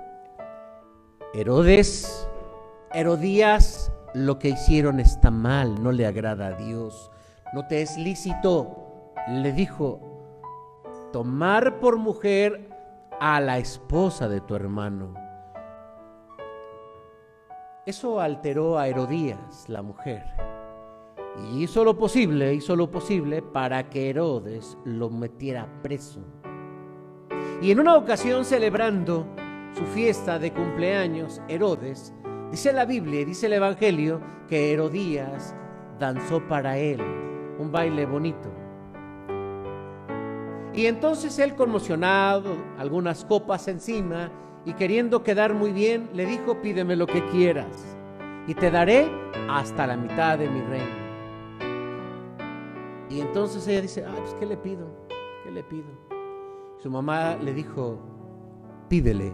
Herodes, 1.34 2.28
Herodías, 2.92 3.90
lo 4.14 4.38
que 4.38 4.50
hicieron 4.50 5.00
está 5.00 5.32
mal, 5.32 5.82
no 5.82 5.90
le 5.90 6.06
agrada 6.06 6.46
a 6.46 6.52
Dios 6.52 7.10
no 7.52 7.66
te 7.66 7.82
es 7.82 7.96
lícito, 7.96 9.14
le 9.28 9.52
dijo, 9.52 10.00
tomar 11.12 11.80
por 11.80 11.96
mujer 11.96 12.68
a 13.20 13.40
la 13.40 13.58
esposa 13.58 14.28
de 14.28 14.40
tu 14.40 14.54
hermano. 14.54 15.14
Eso 17.88 18.20
alteró 18.20 18.78
a 18.78 18.86
Herodías, 18.86 19.64
la 19.66 19.80
mujer, 19.80 20.22
y 21.42 21.62
hizo 21.62 21.84
lo 21.84 21.96
posible, 21.96 22.52
hizo 22.52 22.76
lo 22.76 22.90
posible 22.90 23.40
para 23.40 23.88
que 23.88 24.10
Herodes 24.10 24.76
lo 24.84 25.08
metiera 25.08 25.66
preso. 25.82 26.20
Y 27.62 27.70
en 27.70 27.80
una 27.80 27.96
ocasión 27.96 28.44
celebrando 28.44 29.26
su 29.74 29.86
fiesta 29.86 30.38
de 30.38 30.52
cumpleaños, 30.52 31.40
Herodes, 31.48 32.12
dice 32.50 32.74
la 32.74 32.84
Biblia, 32.84 33.24
dice 33.24 33.46
el 33.46 33.54
Evangelio, 33.54 34.20
que 34.46 34.70
Herodías 34.70 35.56
danzó 35.98 36.46
para 36.46 36.76
él 36.76 37.00
un 37.58 37.72
baile 37.72 38.04
bonito. 38.04 38.50
Y 40.74 40.84
entonces 40.84 41.38
él 41.38 41.54
conmocionado, 41.54 42.54
algunas 42.76 43.24
copas 43.24 43.66
encima 43.66 44.30
y 44.68 44.74
queriendo 44.74 45.22
quedar 45.22 45.54
muy 45.54 45.72
bien, 45.72 46.10
le 46.12 46.26
dijo, 46.26 46.60
pídeme 46.60 46.94
lo 46.94 47.06
que 47.06 47.26
quieras 47.28 47.96
y 48.46 48.52
te 48.54 48.70
daré 48.70 49.08
hasta 49.48 49.86
la 49.86 49.96
mitad 49.96 50.38
de 50.38 50.46
mi 50.46 50.60
reino. 50.60 51.08
Y 53.08 53.22
entonces 53.22 53.66
ella 53.66 53.80
dice, 53.80 54.04
ah, 54.04 54.14
pues 54.14 54.34
¿qué 54.34 54.44
le 54.44 54.58
pido? 54.58 54.86
¿Qué 55.42 55.50
le 55.50 55.62
pido? 55.62 55.86
Su 56.76 56.90
mamá 56.90 57.36
le 57.36 57.54
dijo, 57.54 57.98
pídele 58.90 59.32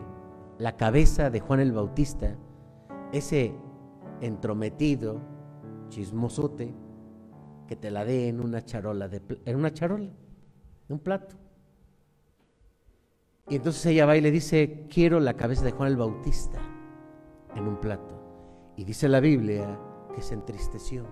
la 0.59 0.77
cabeza 0.77 1.31
de 1.31 1.41
Juan 1.41 1.59
el 1.59 1.73
Bautista, 1.73 2.37
ese 3.11 3.57
entrometido, 4.21 5.21
chismosote, 5.89 6.73
que 7.67 7.75
te 7.75 7.91
la 7.91 8.05
dé 8.05 8.29
en 8.29 8.41
una 8.41 8.65
charola, 8.65 9.09
de, 9.09 9.21
en 9.45 9.57
una 9.57 9.73
charola, 9.73 10.05
en 10.05 10.93
un 10.93 11.01
plato. 11.01 11.35
Y 13.49 13.57
entonces 13.57 13.85
ella 13.87 14.07
va 14.07 14.17
y 14.17 14.23
le 14.23 14.31
dice, 14.31 14.87
quiero 14.89 15.21
la 15.21 15.35
cabeza 15.35 15.65
de 15.65 15.73
Juan 15.73 15.91
el 15.91 15.97
Bautista 15.97 16.59
en 17.55 17.69
un 17.69 17.77
plato. 17.77 18.21
Y 18.77 18.85
dice 18.85 19.09
la 19.09 19.21
Biblia 19.21 19.79
que 20.15 20.23
se 20.23 20.35
entristeció. 20.35 21.05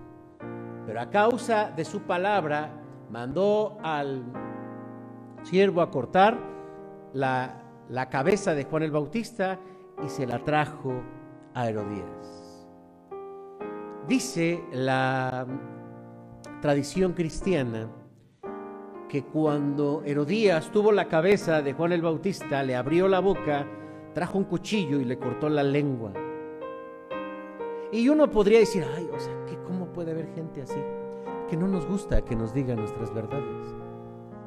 Pero 0.85 0.99
a 0.99 1.09
causa 1.09 1.71
de 1.71 1.85
su 1.85 2.01
palabra, 2.01 2.81
mandó 3.09 3.77
al 3.83 4.23
siervo 5.43 5.81
a 5.81 5.91
cortar 5.91 6.37
la, 7.13 7.61
la 7.89 8.09
cabeza 8.09 8.55
de 8.55 8.63
Juan 8.63 8.83
el 8.83 8.91
Bautista 8.91 9.59
y 10.03 10.09
se 10.09 10.25
la 10.25 10.43
trajo 10.43 11.03
a 11.53 11.69
Herodías. 11.69 12.67
Dice 14.07 14.63
la 14.71 15.45
tradición 16.61 17.13
cristiana 17.13 17.89
que 19.13 19.25
cuando 19.25 20.01
Herodías 20.03 20.71
tuvo 20.71 20.91
la 20.91 21.07
cabeza 21.07 21.61
de 21.61 21.73
Juan 21.73 21.91
el 21.91 22.01
Bautista, 22.01 22.63
le 22.63 22.75
abrió 22.75 23.07
la 23.07 23.19
boca, 23.19 23.63
trajo 24.11 24.39
un 24.39 24.45
cuchillo 24.45 24.99
y 24.99 25.05
le 25.05 25.19
cortó 25.19 25.49
la 25.49 25.61
lengua. 25.61 26.11
Y 27.91 28.09
uno 28.09 28.31
podría 28.31 28.57
decir, 28.57 28.83
ay, 28.95 29.07
o 29.15 29.19
sea, 29.19 29.31
¿cómo 29.67 29.85
puede 29.93 30.13
haber 30.13 30.33
gente 30.33 30.63
así? 30.63 30.79
Que 31.47 31.55
no 31.55 31.67
nos 31.67 31.85
gusta 31.85 32.25
que 32.25 32.35
nos 32.35 32.55
digan 32.55 32.77
nuestras 32.77 33.13
verdades. 33.13 33.75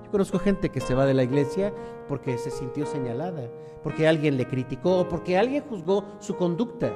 Yo 0.03 0.11
conozco 0.11 0.41
gente 0.41 0.71
que 0.71 0.81
se 0.81 0.97
va 0.97 1.07
de 1.07 1.15
la 1.15 1.23
iglesia 1.23 1.73
porque 2.09 2.37
se 2.37 2.51
sintió 2.51 2.87
señalada, 2.87 3.49
porque 3.85 4.09
alguien 4.09 4.37
le 4.37 4.49
criticó 4.49 4.99
o 4.99 5.09
porque 5.09 5.39
alguien 5.39 5.63
juzgó 5.63 6.03
su 6.19 6.35
conducta. 6.35 6.93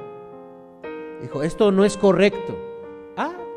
Dijo, 1.21 1.41
esto 1.41 1.71
no 1.71 1.85
es 1.85 1.95
correcto 1.95 2.53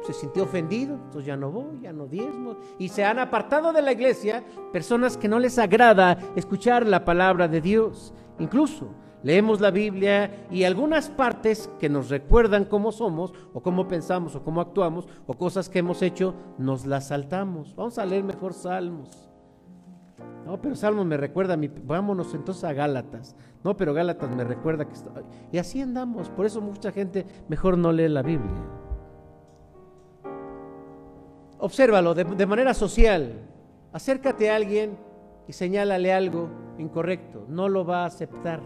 se 0.04 0.12
sintió 0.12 0.44
ofendido, 0.44 0.94
entonces 0.96 1.24
ya 1.24 1.36
no 1.36 1.50
voy, 1.50 1.80
ya 1.80 1.92
no 1.92 2.06
diezmo. 2.06 2.56
Y 2.78 2.88
se 2.88 3.04
han 3.04 3.18
apartado 3.18 3.72
de 3.72 3.82
la 3.82 3.92
iglesia 3.92 4.44
personas 4.72 5.16
que 5.16 5.28
no 5.28 5.38
les 5.38 5.58
agrada 5.58 6.18
escuchar 6.36 6.86
la 6.86 7.04
palabra 7.04 7.48
de 7.48 7.60
Dios. 7.60 8.12
Incluso 8.38 8.88
leemos 9.22 9.60
la 9.60 9.70
Biblia 9.70 10.46
y 10.50 10.64
algunas 10.64 11.08
partes 11.08 11.70
que 11.80 11.88
nos 11.88 12.10
recuerdan 12.10 12.66
cómo 12.66 12.92
somos 12.92 13.32
o 13.54 13.62
cómo 13.62 13.88
pensamos 13.88 14.36
o 14.36 14.44
cómo 14.44 14.60
actuamos 14.60 15.08
o 15.26 15.34
cosas 15.34 15.70
que 15.70 15.78
hemos 15.78 16.02
hecho, 16.02 16.34
nos 16.58 16.84
las 16.84 17.08
saltamos. 17.08 17.74
Vamos 17.74 17.98
a 17.98 18.04
leer 18.04 18.24
mejor 18.24 18.52
Salmos. 18.52 19.30
No, 20.44 20.60
pero 20.60 20.76
Salmos 20.76 21.06
me 21.06 21.16
recuerda, 21.16 21.56
mi, 21.56 21.68
vámonos 21.68 22.34
entonces 22.34 22.64
a 22.64 22.74
Gálatas. 22.74 23.34
No, 23.62 23.74
pero 23.74 23.94
Gálatas 23.94 24.30
me 24.36 24.44
recuerda 24.44 24.84
que. 24.84 24.94
Y 25.50 25.56
así 25.56 25.80
andamos, 25.80 26.28
por 26.28 26.44
eso 26.44 26.60
mucha 26.60 26.92
gente 26.92 27.24
mejor 27.48 27.78
no 27.78 27.90
lee 27.90 28.08
la 28.08 28.22
Biblia. 28.22 28.83
Obsérvalo 31.64 32.14
de, 32.14 32.24
de 32.24 32.46
manera 32.46 32.74
social. 32.74 33.40
Acércate 33.90 34.50
a 34.50 34.56
alguien 34.56 34.98
y 35.48 35.54
señálale 35.54 36.12
algo 36.12 36.50
incorrecto. 36.78 37.46
No 37.48 37.70
lo 37.70 37.86
va 37.86 38.02
a 38.02 38.06
aceptar. 38.06 38.60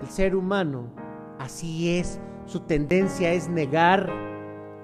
El 0.00 0.08
ser 0.08 0.34
humano 0.34 0.88
así 1.38 1.96
es. 1.96 2.20
Su 2.46 2.60
tendencia 2.60 3.32
es 3.32 3.48
negar 3.48 4.10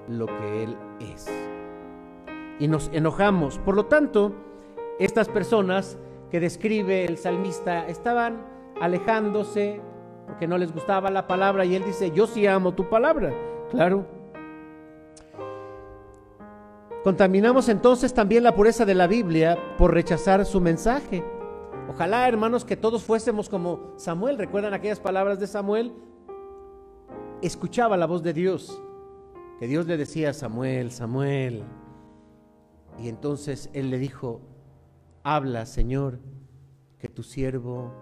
lo 0.07 0.27
que 0.27 0.63
él 0.63 0.77
es. 1.13 1.27
Y 2.57 2.69
nos 2.69 2.89
enojamos. 2.93 3.59
Por 3.59 3.75
lo 3.75 3.87
tanto, 3.87 4.33
estas 4.97 5.27
personas 5.27 5.97
que 6.31 6.39
describe 6.39 7.03
el 7.03 7.17
salmista 7.17 7.85
estaban 7.87 8.45
alejándose 8.79 9.81
porque 10.25 10.47
no 10.47 10.57
les 10.57 10.71
gustaba 10.71 11.11
la 11.11 11.27
palabra 11.27 11.65
y 11.65 11.75
él 11.75 11.83
dice, 11.83 12.11
yo 12.11 12.27
sí 12.27 12.47
amo 12.47 12.73
tu 12.73 12.87
palabra. 12.87 13.33
Claro. 13.71 14.18
Contaminamos 17.03 17.69
entonces 17.69 18.13
también 18.13 18.43
la 18.43 18.55
pureza 18.55 18.83
de 18.83 18.93
la 18.93 19.07
Biblia 19.07 19.57
por 19.77 19.93
rechazar 19.93 20.45
su 20.45 20.59
mensaje. 20.59 21.23
Ojalá, 21.89 22.27
hermanos, 22.27 22.65
que 22.65 22.75
todos 22.75 23.03
fuésemos 23.03 23.47
como 23.47 23.93
Samuel. 23.95 24.37
¿Recuerdan 24.37 24.73
aquellas 24.73 24.99
palabras 24.99 25.39
de 25.39 25.47
Samuel? 25.47 25.93
Escuchaba 27.41 27.95
la 27.95 28.05
voz 28.05 28.21
de 28.21 28.33
Dios, 28.33 28.81
que 29.59 29.67
Dios 29.67 29.87
le 29.87 29.95
decía, 29.95 30.33
Samuel, 30.33 30.91
Samuel. 30.91 31.63
Y 33.01 33.07
entonces 33.07 33.69
él 33.71 33.89
le 33.89 33.97
dijo, 33.97 34.41
habla, 35.23 35.65
Señor, 35.65 36.19
que 36.99 37.07
tu 37.07 37.23
siervo 37.23 37.93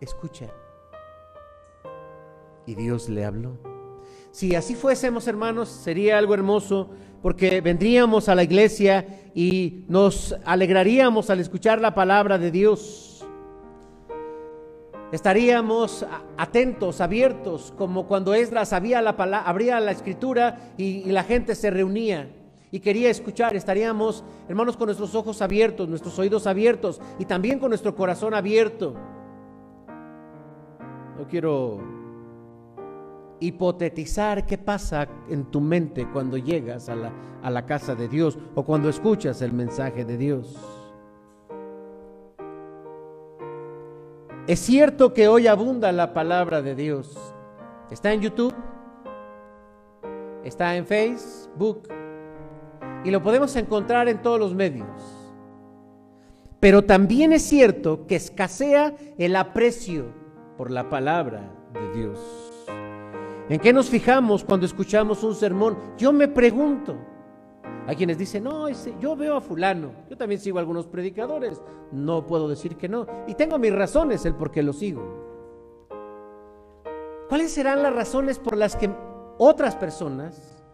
escucha. 0.00 0.48
Y 2.66 2.74
Dios 2.74 3.08
le 3.08 3.24
habló. 3.24 3.56
Si 4.32 4.56
así 4.56 4.74
fuésemos, 4.74 5.28
hermanos, 5.28 5.68
sería 5.68 6.18
algo 6.18 6.34
hermoso, 6.34 6.90
porque 7.22 7.60
vendríamos 7.60 8.28
a 8.28 8.34
la 8.34 8.42
iglesia 8.42 9.06
y 9.34 9.84
nos 9.88 10.36
alegraríamos 10.44 11.30
al 11.30 11.40
escuchar 11.40 11.80
la 11.80 11.94
palabra 11.94 12.36
de 12.36 12.50
Dios. 12.50 13.24
Estaríamos 15.12 16.04
atentos, 16.36 17.00
abiertos, 17.00 17.72
como 17.76 18.06
cuando 18.06 18.34
Esdras 18.34 18.72
abría 18.72 19.02
la, 19.02 19.10
abría 19.10 19.78
la 19.78 19.92
escritura 19.92 20.72
y, 20.76 21.08
y 21.08 21.12
la 21.12 21.22
gente 21.22 21.54
se 21.54 21.70
reunía 21.70 22.28
y 22.70 22.80
quería 22.80 23.10
escuchar, 23.10 23.54
estaríamos, 23.54 24.24
hermanos, 24.48 24.78
con 24.78 24.86
nuestros 24.86 25.14
ojos 25.14 25.42
abiertos, 25.42 25.88
nuestros 25.88 26.18
oídos 26.18 26.46
abiertos 26.46 27.00
y 27.18 27.26
también 27.26 27.58
con 27.58 27.68
nuestro 27.68 27.94
corazón 27.94 28.32
abierto. 28.32 28.94
No 31.18 31.28
quiero 31.28 32.01
hipotetizar 33.42 34.46
qué 34.46 34.56
pasa 34.56 35.08
en 35.28 35.44
tu 35.46 35.60
mente 35.60 36.08
cuando 36.12 36.36
llegas 36.36 36.88
a 36.88 36.94
la, 36.94 37.12
a 37.42 37.50
la 37.50 37.66
casa 37.66 37.94
de 37.94 38.08
Dios 38.08 38.38
o 38.54 38.64
cuando 38.64 38.88
escuchas 38.88 39.42
el 39.42 39.52
mensaje 39.52 40.04
de 40.04 40.16
Dios. 40.16 40.56
Es 44.46 44.60
cierto 44.60 45.14
que 45.14 45.28
hoy 45.28 45.46
abunda 45.46 45.92
la 45.92 46.14
palabra 46.14 46.62
de 46.62 46.74
Dios. 46.74 47.16
Está 47.90 48.12
en 48.12 48.22
YouTube, 48.22 48.54
está 50.44 50.76
en 50.76 50.86
Facebook 50.86 51.88
y 53.04 53.10
lo 53.10 53.22
podemos 53.22 53.54
encontrar 53.56 54.08
en 54.08 54.22
todos 54.22 54.38
los 54.38 54.54
medios. 54.54 54.88
Pero 56.60 56.82
también 56.82 57.32
es 57.32 57.42
cierto 57.42 58.06
que 58.06 58.16
escasea 58.16 58.94
el 59.18 59.34
aprecio 59.36 60.06
por 60.56 60.70
la 60.70 60.88
palabra 60.88 61.52
de 61.72 61.98
Dios. 61.98 62.51
¿En 63.52 63.60
qué 63.60 63.70
nos 63.70 63.90
fijamos 63.90 64.44
cuando 64.44 64.64
escuchamos 64.64 65.22
un 65.22 65.34
sermón? 65.34 65.76
Yo 65.98 66.10
me 66.10 66.26
pregunto, 66.26 66.96
hay 67.86 67.94
quienes 67.96 68.16
dicen, 68.16 68.44
no, 68.44 68.66
yo 68.98 69.14
veo 69.14 69.36
a 69.36 69.42
fulano, 69.42 69.92
yo 70.08 70.16
también 70.16 70.40
sigo 70.40 70.56
a 70.56 70.60
algunos 70.60 70.86
predicadores, 70.86 71.60
no 71.90 72.26
puedo 72.26 72.48
decir 72.48 72.78
que 72.78 72.88
no, 72.88 73.06
y 73.26 73.34
tengo 73.34 73.58
mis 73.58 73.74
razones 73.74 74.24
el 74.24 74.34
por 74.36 74.50
qué 74.50 74.62
lo 74.62 74.72
sigo. 74.72 75.02
¿Cuáles 77.28 77.52
serán 77.52 77.82
las 77.82 77.94
razones 77.94 78.38
por 78.38 78.56
las 78.56 78.74
que 78.74 78.90
otras 79.36 79.76
personas 79.76 80.64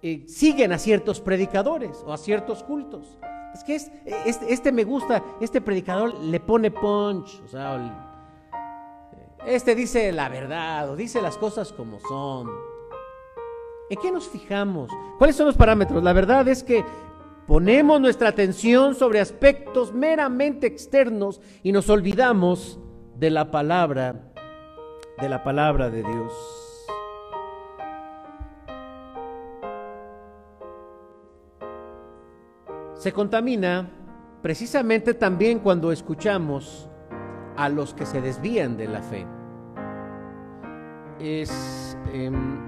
eh, 0.00 0.22
siguen 0.28 0.70
a 0.70 0.78
ciertos 0.78 1.20
predicadores 1.20 2.04
o 2.06 2.12
a 2.12 2.16
ciertos 2.16 2.62
cultos? 2.62 3.18
Es 3.54 3.64
que 3.64 3.74
este, 3.74 4.52
este, 4.52 4.70
me 4.70 4.84
gusta, 4.84 5.20
este 5.40 5.60
predicador 5.60 6.14
le 6.20 6.38
pone 6.38 6.70
punch, 6.70 7.42
o 7.44 7.48
sea, 7.48 8.13
este 9.46 9.74
dice 9.74 10.12
la 10.12 10.28
verdad 10.28 10.90
o 10.90 10.96
dice 10.96 11.20
las 11.20 11.36
cosas 11.36 11.72
como 11.72 12.00
son. 12.00 12.48
¿En 13.90 14.00
qué 14.00 14.10
nos 14.10 14.28
fijamos? 14.28 14.90
¿Cuáles 15.18 15.36
son 15.36 15.46
los 15.46 15.56
parámetros? 15.56 16.02
La 16.02 16.12
verdad 16.12 16.48
es 16.48 16.64
que 16.64 16.84
ponemos 17.46 18.00
nuestra 18.00 18.30
atención 18.30 18.94
sobre 18.94 19.20
aspectos 19.20 19.92
meramente 19.92 20.66
externos 20.66 21.40
y 21.62 21.72
nos 21.72 21.90
olvidamos 21.90 22.80
de 23.16 23.30
la 23.30 23.50
palabra, 23.50 24.32
de 25.20 25.28
la 25.28 25.44
palabra 25.44 25.90
de 25.90 26.02
Dios. 26.02 26.32
Se 32.94 33.12
contamina 33.12 33.90
precisamente 34.40 35.12
también 35.12 35.58
cuando 35.58 35.92
escuchamos 35.92 36.88
a 37.56 37.68
los 37.68 37.94
que 37.94 38.06
se 38.06 38.20
desvían 38.20 38.76
de 38.76 38.88
la 38.88 39.02
fe. 39.02 39.26
Es 41.18 41.96
em, 42.12 42.58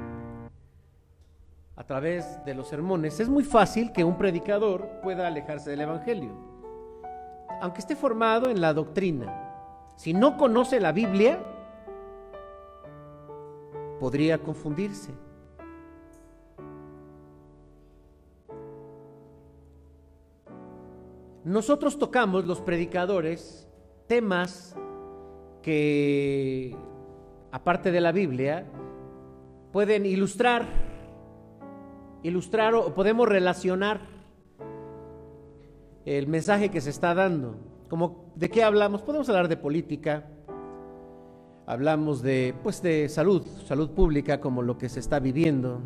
a 1.77 1.85
través 1.85 2.43
de 2.45 2.55
los 2.55 2.69
sermones, 2.69 3.21
es 3.21 3.29
muy 3.29 3.45
fácil 3.45 3.93
que 3.93 4.05
un 4.05 4.17
predicador 4.17 5.01
pueda 5.03 5.27
alejarse 5.27 5.71
del 5.71 5.83
Evangelio. 5.83 6.33
Aunque 7.61 7.81
esté 7.81 7.97
formado 7.97 8.51
en 8.51 8.61
la 8.61 8.73
doctrina, 8.73 9.47
si 9.97 10.15
no 10.15 10.37
conoce 10.37 10.81
la 10.81 10.93
Biblia, 10.93 11.39
podría 14.01 14.39
confundirse. 14.39 15.13
Nosotros 21.45 21.99
tocamos, 21.99 22.45
los 22.45 22.61
predicadores, 22.61 23.66
temas 24.07 24.77
que, 25.63 26.77
aparte 27.53 27.91
de 27.93 28.01
la 28.01 28.13
Biblia, 28.13 28.67
pueden 29.73 30.07
ilustrar 30.07 30.87
ilustrar 32.27 32.75
o 32.75 32.93
podemos 32.93 33.29
relacionar 33.29 34.01
el 36.05 36.27
mensaje 36.27 36.71
que 36.71 36.81
se 36.81 36.91
está 36.91 37.15
dando. 37.15 37.55
Como, 37.89 38.33
¿De 38.35 38.51
qué 38.51 38.65
hablamos? 38.65 39.03
Podemos 39.03 39.29
hablar 39.29 39.49
de 39.49 39.57
política, 39.57 40.27
hablamos 41.67 42.23
de, 42.23 42.55
pues, 42.63 42.83
de 42.83 43.09
salud, 43.09 43.47
salud 43.65 43.91
pública 43.91 44.41
como 44.41 44.63
lo 44.63 44.77
que 44.77 44.89
se 44.89 44.99
está 44.99 45.21
viviendo. 45.21 45.81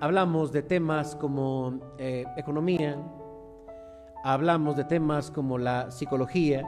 Hablamos 0.00 0.52
de 0.52 0.62
temas 0.62 1.16
como 1.16 1.80
eh, 1.98 2.24
economía, 2.36 2.98
hablamos 4.24 4.76
de 4.76 4.84
temas 4.84 5.30
como 5.30 5.58
la 5.58 5.90
psicología, 5.90 6.62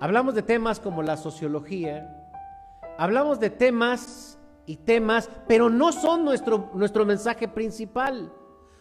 hablamos 0.00 0.34
de 0.34 0.42
temas 0.42 0.80
como 0.80 1.02
la 1.02 1.16
sociología, 1.16 2.08
hablamos 2.98 3.40
de 3.40 3.50
temas 3.50 4.38
y 4.66 4.76
temas, 4.76 5.30
pero 5.46 5.70
no 5.70 5.92
son 5.92 6.24
nuestro, 6.24 6.70
nuestro 6.74 7.06
mensaje 7.06 7.48
principal. 7.48 8.32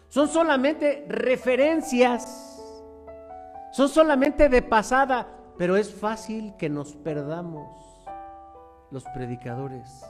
Son 0.10 0.28
solamente 0.28 1.06
referencias. 1.08 2.62
Son 3.72 3.90
solamente 3.90 4.50
de 4.50 4.62
pasada, 4.62 5.28
pero 5.58 5.78
es 5.78 5.94
fácil 5.94 6.56
que 6.58 6.70
nos 6.70 6.96
perdamos 6.96 7.70
los 8.92 9.04
predicadores. 9.14 10.04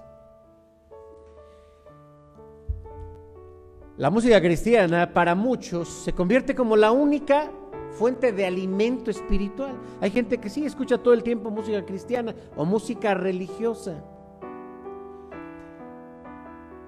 La 3.98 4.10
música 4.10 4.40
cristiana 4.40 5.12
para 5.12 5.34
muchos 5.34 5.90
se 5.90 6.14
convierte 6.14 6.54
como 6.54 6.78
la 6.78 6.92
única 6.92 7.52
fuente 7.92 8.32
de 8.32 8.46
alimento 8.46 9.10
espiritual. 9.10 9.76
Hay 10.02 10.12
gente 10.12 10.38
que 10.38 10.50
sí 10.50 10.66
escucha 10.66 10.98
todo 11.00 11.14
el 11.14 11.24
tiempo 11.24 11.50
música 11.50 11.84
cristiana 11.84 12.36
o 12.56 12.64
música 12.64 13.14
religiosa 13.14 14.04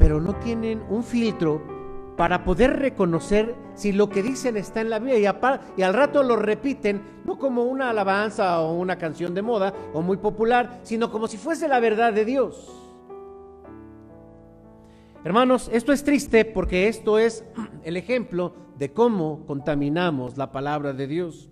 pero 0.10 0.20
no 0.20 0.34
tienen 0.38 0.82
un 0.90 1.04
filtro 1.04 1.62
para 2.18 2.44
poder 2.44 2.80
reconocer 2.80 3.54
si 3.76 3.92
lo 3.92 4.10
que 4.10 4.24
dicen 4.24 4.58
está 4.58 4.82
en 4.82 4.90
la 4.90 4.98
Biblia 4.98 5.20
y, 5.78 5.82
al 5.84 5.94
rato 5.94 6.24
lo 6.24 6.36
repiten, 6.36 7.02
no 7.26 7.38
como 7.38 7.64
una 7.66 7.92
alabanza 7.92 8.60
o 8.62 8.74
una 8.74 8.98
canción 8.98 9.36
de 9.36 9.44
moda 9.44 9.72
o 9.94 10.02
muy 10.02 10.18
popular, 10.18 10.80
sino 10.82 11.12
como 11.12 11.28
si 11.28 11.38
fuese 11.38 11.68
la 11.68 11.80
verdad 11.80 12.12
de 12.12 12.26
Dios. 12.26 12.89
Hermanos, 15.26 15.70
esto 15.74 15.92
es 15.92 16.06
triste 16.06 16.46
porque 16.46 16.88
esto 16.88 17.20
es 17.20 17.44
el 17.84 17.98
ejemplo 17.98 18.54
de 18.78 18.94
cómo 18.94 19.46
contaminamos 19.46 20.38
la 20.38 20.52
palabra 20.54 20.94
de 20.94 21.08
Dios. 21.08 21.50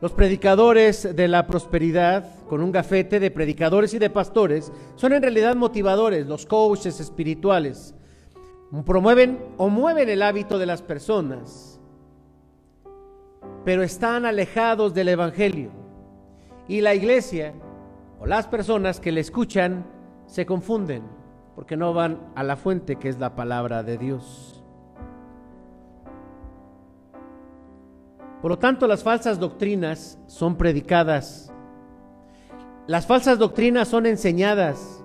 Los 0.00 0.12
predicadores 0.12 1.14
de 1.14 1.28
la 1.28 1.46
prosperidad, 1.46 2.26
con 2.48 2.62
un 2.62 2.72
gafete 2.72 3.20
de 3.20 3.30
predicadores 3.30 3.92
y 3.92 3.98
de 3.98 4.08
pastores, 4.08 4.72
son 4.96 5.12
en 5.12 5.20
realidad 5.20 5.54
motivadores, 5.54 6.26
los 6.26 6.46
coaches 6.46 6.98
espirituales. 6.98 7.94
promueven 8.86 9.38
o 9.58 9.68
mueven 9.68 10.08
el 10.08 10.22
hábito 10.22 10.58
de 10.58 10.66
las 10.66 10.80
personas, 10.80 11.78
pero 13.64 13.82
están 13.82 14.24
alejados 14.24 14.94
del 14.94 15.08
Evangelio. 15.08 15.70
Y 16.68 16.80
la 16.80 16.94
iglesia 16.94 17.52
o 18.18 18.26
las 18.26 18.46
personas 18.46 18.98
que 18.98 19.12
le 19.12 19.20
escuchan 19.20 19.86
se 20.26 20.46
confunden 20.46 21.23
porque 21.54 21.76
no 21.76 21.92
van 21.94 22.20
a 22.34 22.42
la 22.42 22.56
fuente 22.56 22.96
que 22.96 23.08
es 23.08 23.18
la 23.18 23.34
palabra 23.34 23.82
de 23.82 23.98
Dios. 23.98 24.62
Por 28.42 28.50
lo 28.50 28.58
tanto, 28.58 28.86
las 28.86 29.02
falsas 29.02 29.38
doctrinas 29.38 30.18
son 30.26 30.56
predicadas. 30.56 31.52
Las 32.86 33.06
falsas 33.06 33.38
doctrinas 33.38 33.88
son 33.88 34.04
enseñadas. 34.04 35.02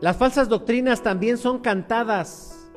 Las 0.00 0.16
falsas 0.16 0.48
doctrinas 0.48 1.02
también 1.02 1.36
son 1.36 1.58
cantadas. 1.58 2.72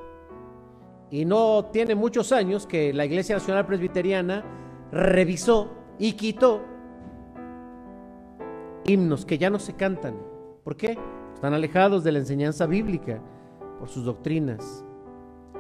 Y 1.12 1.26
no 1.26 1.66
tiene 1.72 1.96
muchos 1.96 2.32
años 2.32 2.68
que 2.68 2.94
la 2.94 3.06
Iglesia 3.06 3.36
Nacional 3.36 3.66
Presbiteriana 3.66 4.44
revisó 4.92 5.72
y 5.98 6.14
quitó 6.14 6.62
himnos 8.86 9.26
que 9.26 9.38
ya 9.38 9.50
no 9.50 9.60
se 9.60 9.76
cantan. 9.76 10.16
¿Por 10.64 10.76
qué? 10.76 10.98
Están 11.40 11.54
alejados 11.54 12.04
de 12.04 12.12
la 12.12 12.20
enseñanza 12.20 12.66
bíblica 12.66 13.22
por 13.80 13.88
sus 13.88 14.04
doctrinas. 14.04 14.84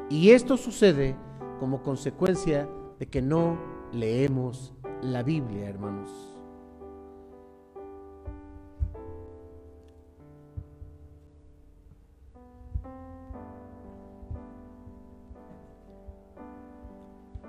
Y 0.10 0.32
esto 0.32 0.58
sucede 0.58 1.16
como 1.58 1.82
consecuencia 1.84 2.68
de 3.00 3.08
que 3.08 3.22
no 3.22 3.58
leemos 3.94 4.74
la 5.02 5.24
Biblia, 5.24 5.70
hermanos. 5.70 6.10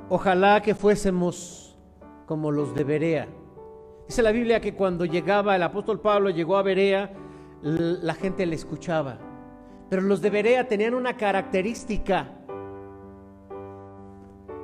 Ojalá 0.09 0.62
que 0.62 0.77
fuésemos 0.77 1.77
como 2.27 2.53
los 2.53 2.77
de 2.77 2.85
Berea. 2.85 3.29
Dice 4.07 4.23
la 4.23 4.31
Biblia 4.31 4.61
que 4.61 4.77
cuando 4.77 5.05
llegaba 5.05 5.57
el 5.57 5.64
apóstol 5.64 5.99
Pablo, 5.99 6.31
llegó 6.31 6.57
a 6.57 6.62
Berea, 6.62 7.12
la 7.62 8.14
gente 8.14 8.46
le 8.46 8.55
escuchaba. 8.55 9.18
Pero 9.88 10.03
los 10.03 10.20
de 10.20 10.31
Berea 10.31 10.68
tenían 10.68 10.94
una 10.94 11.16
característica. 11.16 12.29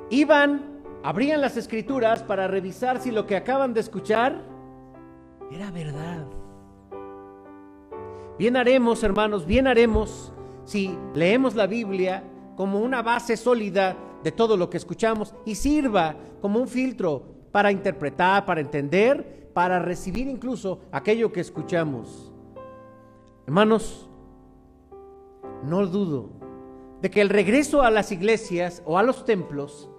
Iban, 0.09 0.81
abrían 1.03 1.41
las 1.41 1.57
escrituras 1.57 2.23
para 2.23 2.47
revisar 2.47 2.99
si 2.99 3.11
lo 3.11 3.27
que 3.27 3.35
acaban 3.35 3.73
de 3.73 3.81
escuchar 3.81 4.41
era 5.51 5.69
verdad. 5.71 6.25
Bien 8.39 8.55
haremos, 8.55 9.03
hermanos, 9.03 9.45
bien 9.45 9.67
haremos 9.67 10.31
si 10.63 10.97
leemos 11.13 11.55
la 11.55 11.67
Biblia 11.67 12.23
como 12.55 12.79
una 12.79 13.01
base 13.01 13.35
sólida 13.35 13.95
de 14.23 14.31
todo 14.31 14.57
lo 14.57 14.69
que 14.69 14.77
escuchamos 14.77 15.33
y 15.45 15.55
sirva 15.55 16.15
como 16.41 16.59
un 16.59 16.67
filtro 16.67 17.23
para 17.51 17.71
interpretar, 17.71 18.45
para 18.45 18.61
entender, 18.61 19.49
para 19.53 19.79
recibir 19.79 20.27
incluso 20.27 20.81
aquello 20.91 21.31
que 21.31 21.39
escuchamos. 21.39 22.31
Hermanos, 23.47 24.09
no 25.63 25.87
dudo 25.87 26.31
de 27.01 27.09
que 27.09 27.21
el 27.21 27.29
regreso 27.29 27.81
a 27.81 27.89
las 27.89 28.11
iglesias 28.11 28.83
o 28.85 28.97
a 28.97 29.03
los 29.03 29.23
templos, 29.23 29.89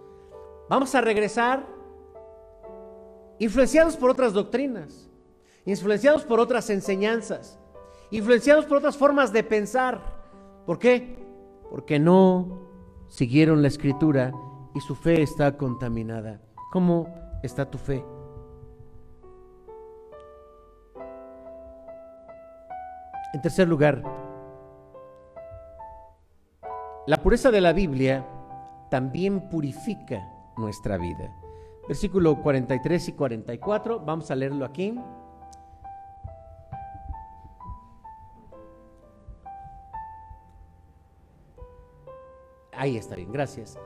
vamos 0.69 0.95
a 0.95 1.01
regresar 1.01 1.67
influenciados 3.39 3.97
por 3.97 4.11
otras 4.11 4.35
doctrinas, 4.35 5.09
influenciados 5.65 6.25
por 6.25 6.41
otras 6.41 6.69
enseñanzas, 6.69 7.59
influenciados 8.11 8.67
por 8.67 8.77
otras 8.77 8.99
formas 8.99 9.33
de 9.33 9.43
pensar. 9.43 10.03
¿Por 10.67 10.79
qué? 10.79 11.17
Porque 11.71 11.99
no 11.99 12.69
siguieron 13.09 13.63
la 13.63 13.69
escritura 13.69 14.31
y 14.75 14.81
su 14.81 14.95
fe 14.95 15.23
está 15.23 15.57
contaminada. 15.57 16.43
¿Cómo 16.71 17.09
está 17.43 17.71
tu 17.71 17.79
fe? 17.79 18.05
En 23.35 23.43
tercer 23.43 23.69
lugar, 23.69 24.03
la 27.07 27.19
pureza 27.19 27.51
de 27.51 27.61
la 27.61 27.73
Biblia 27.73 28.27
también 28.91 29.51
purifica 29.51 30.27
nuestra 30.57 30.97
vida. 30.97 31.31
Versículo 31.87 32.43
43 32.43 33.09
y 33.09 33.13
44, 33.13 34.01
vamos 34.01 34.31
a 34.31 34.35
leerlo 34.35 34.65
aquí. 34.65 34.99
Ahí 42.73 42.97
está 42.97 43.17
bien, 43.17 43.33
gracias. 43.33 43.79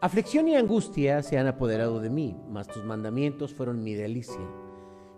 Aflicción 0.00 0.48
y 0.48 0.56
angustia 0.56 1.22
se 1.22 1.38
han 1.38 1.46
apoderado 1.46 2.00
de 2.00 2.08
mí, 2.08 2.36
mas 2.48 2.68
tus 2.68 2.84
mandamientos 2.84 3.52
fueron 3.52 3.82
mi 3.82 3.94
delicia. 3.94 4.69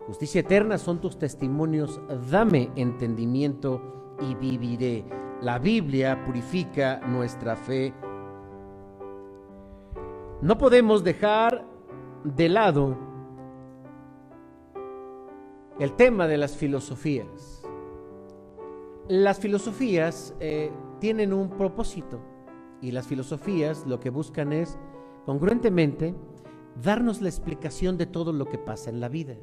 Justicia 0.07 0.41
eterna 0.41 0.79
son 0.79 1.01
tus 1.01 1.17
testimonios, 1.17 2.01
dame 2.31 2.71
entendimiento 2.75 4.17
y 4.21 4.35
viviré. 4.35 5.05
La 5.41 5.59
Biblia 5.59 6.25
purifica 6.25 7.01
nuestra 7.07 7.57
fe. 7.57 7.95
No 10.41 10.59
podemos 10.59 11.05
dejar 11.05 11.65
de 12.25 12.49
lado 12.49 12.97
el 15.79 15.93
tema 15.95 16.27
de 16.27 16.37
las 16.37 16.57
filosofías. 16.57 17.63
Las 19.09 19.39
filosofías 19.39 20.35
eh, 20.41 20.73
tienen 21.01 21.33
un 21.33 21.51
propósito 21.51 22.21
y 22.81 22.91
las 22.91 23.07
filosofías 23.07 23.85
lo 23.87 24.01
que 24.01 24.11
buscan 24.11 24.53
es, 24.53 24.79
congruentemente, 25.27 26.15
darnos 26.83 27.21
la 27.21 27.29
explicación 27.29 27.99
de 27.99 28.07
todo 28.07 28.33
lo 28.33 28.47
que 28.47 28.59
pasa 28.59 28.91
en 28.91 29.01
la 29.01 29.09
vida. 29.09 29.37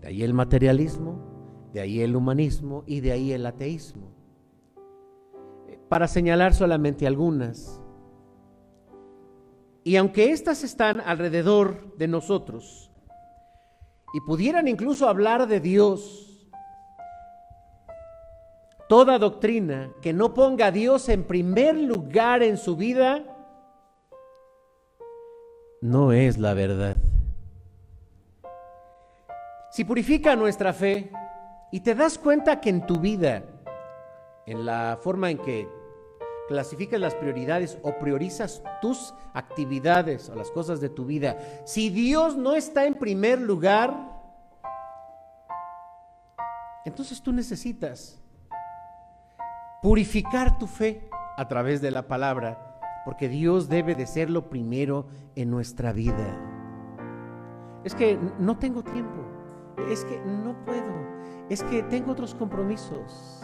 De 0.00 0.08
ahí 0.08 0.22
el 0.22 0.34
materialismo, 0.34 1.70
de 1.72 1.80
ahí 1.80 2.00
el 2.00 2.16
humanismo 2.16 2.84
y 2.86 3.00
de 3.00 3.12
ahí 3.12 3.32
el 3.32 3.46
ateísmo. 3.46 4.12
Para 5.88 6.08
señalar 6.08 6.54
solamente 6.54 7.06
algunas. 7.06 7.80
Y 9.84 9.96
aunque 9.96 10.32
éstas 10.32 10.64
están 10.64 11.00
alrededor 11.00 11.96
de 11.96 12.08
nosotros 12.08 12.90
y 14.12 14.20
pudieran 14.20 14.66
incluso 14.68 15.08
hablar 15.08 15.46
de 15.46 15.60
Dios, 15.60 16.26
Toda 18.88 19.18
doctrina 19.18 19.90
que 20.00 20.12
no 20.12 20.32
ponga 20.32 20.66
a 20.66 20.70
Dios 20.70 21.08
en 21.08 21.24
primer 21.24 21.76
lugar 21.76 22.44
en 22.44 22.56
su 22.56 22.76
vida 22.76 23.24
no 25.80 26.12
es 26.12 26.38
la 26.38 26.54
verdad. 26.54 26.96
Si 29.76 29.84
purifica 29.84 30.34
nuestra 30.36 30.72
fe 30.72 31.12
y 31.70 31.80
te 31.80 31.94
das 31.94 32.16
cuenta 32.16 32.62
que 32.62 32.70
en 32.70 32.86
tu 32.86 32.98
vida, 32.98 33.42
en 34.46 34.64
la 34.64 34.98
forma 35.02 35.30
en 35.30 35.36
que 35.36 35.68
clasificas 36.48 36.98
las 36.98 37.14
prioridades 37.14 37.76
o 37.82 37.92
priorizas 37.98 38.62
tus 38.80 39.12
actividades 39.34 40.30
o 40.30 40.34
las 40.34 40.50
cosas 40.50 40.80
de 40.80 40.88
tu 40.88 41.04
vida, 41.04 41.36
si 41.66 41.90
Dios 41.90 42.38
no 42.38 42.54
está 42.54 42.86
en 42.86 42.94
primer 42.94 43.38
lugar, 43.38 43.94
entonces 46.86 47.20
tú 47.20 47.34
necesitas 47.34 48.18
purificar 49.82 50.56
tu 50.56 50.66
fe 50.66 51.06
a 51.36 51.48
través 51.48 51.82
de 51.82 51.90
la 51.90 52.08
palabra, 52.08 52.80
porque 53.04 53.28
Dios 53.28 53.68
debe 53.68 53.94
de 53.94 54.06
ser 54.06 54.30
lo 54.30 54.48
primero 54.48 55.06
en 55.34 55.50
nuestra 55.50 55.92
vida. 55.92 56.34
Es 57.84 57.94
que 57.94 58.18
no 58.38 58.56
tengo 58.56 58.82
tiempo, 58.82 59.25
es 59.90 60.04
que 60.04 60.20
no 60.20 60.54
puedo, 60.64 60.92
es 61.48 61.62
que 61.62 61.82
tengo 61.84 62.12
otros 62.12 62.34
compromisos. 62.34 63.42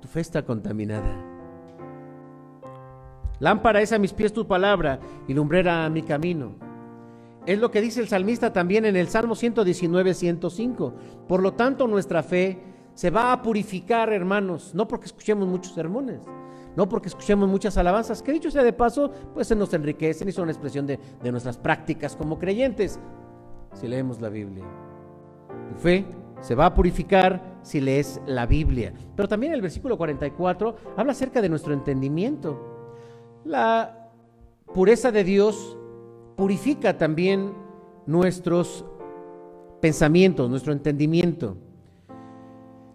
Tu 0.00 0.08
fe 0.08 0.20
está 0.20 0.44
contaminada. 0.44 1.34
Lámpara 3.40 3.80
es 3.80 3.92
a 3.92 3.98
mis 3.98 4.12
pies 4.12 4.32
tu 4.32 4.46
palabra 4.46 5.00
y 5.26 5.34
lumbrera 5.34 5.84
a 5.84 5.90
mi 5.90 6.02
camino. 6.02 6.52
Es 7.46 7.58
lo 7.58 7.70
que 7.70 7.80
dice 7.80 8.00
el 8.00 8.08
salmista 8.08 8.52
también 8.52 8.84
en 8.86 8.96
el 8.96 9.08
Salmo 9.08 9.34
119, 9.34 10.14
105. 10.14 10.94
Por 11.28 11.42
lo 11.42 11.52
tanto, 11.52 11.86
nuestra 11.86 12.22
fe 12.22 12.62
se 12.94 13.10
va 13.10 13.32
a 13.32 13.42
purificar, 13.42 14.12
hermanos, 14.12 14.74
no 14.74 14.88
porque 14.88 15.06
escuchemos 15.06 15.46
muchos 15.48 15.74
sermones, 15.74 16.20
no 16.76 16.88
porque 16.88 17.08
escuchemos 17.08 17.48
muchas 17.48 17.76
alabanzas, 17.76 18.22
que 18.22 18.32
dicho 18.32 18.50
sea 18.50 18.62
de 18.62 18.72
paso, 18.72 19.10
pues 19.34 19.48
se 19.48 19.56
nos 19.56 19.74
enriquecen 19.74 20.28
y 20.28 20.32
son 20.32 20.48
expresión 20.48 20.86
de, 20.86 20.98
de 21.22 21.30
nuestras 21.30 21.58
prácticas 21.58 22.16
como 22.16 22.38
creyentes, 22.38 22.98
si 23.74 23.86
leemos 23.88 24.20
la 24.20 24.28
Biblia. 24.28 24.64
Tu 25.68 25.74
fe 25.80 26.06
se 26.40 26.54
va 26.54 26.66
a 26.66 26.74
purificar 26.74 27.58
si 27.62 27.80
lees 27.80 28.20
la 28.26 28.46
Biblia. 28.46 28.92
Pero 29.16 29.28
también 29.28 29.52
el 29.52 29.62
versículo 29.62 29.96
44 29.96 30.76
habla 30.96 31.12
acerca 31.12 31.40
de 31.40 31.48
nuestro 31.48 31.72
entendimiento. 31.72 32.58
La 33.44 34.10
pureza 34.72 35.10
de 35.10 35.24
Dios 35.24 35.76
purifica 36.36 36.98
también 36.98 37.52
nuestros 38.06 38.84
pensamientos, 39.80 40.48
nuestro 40.50 40.72
entendimiento. 40.72 41.56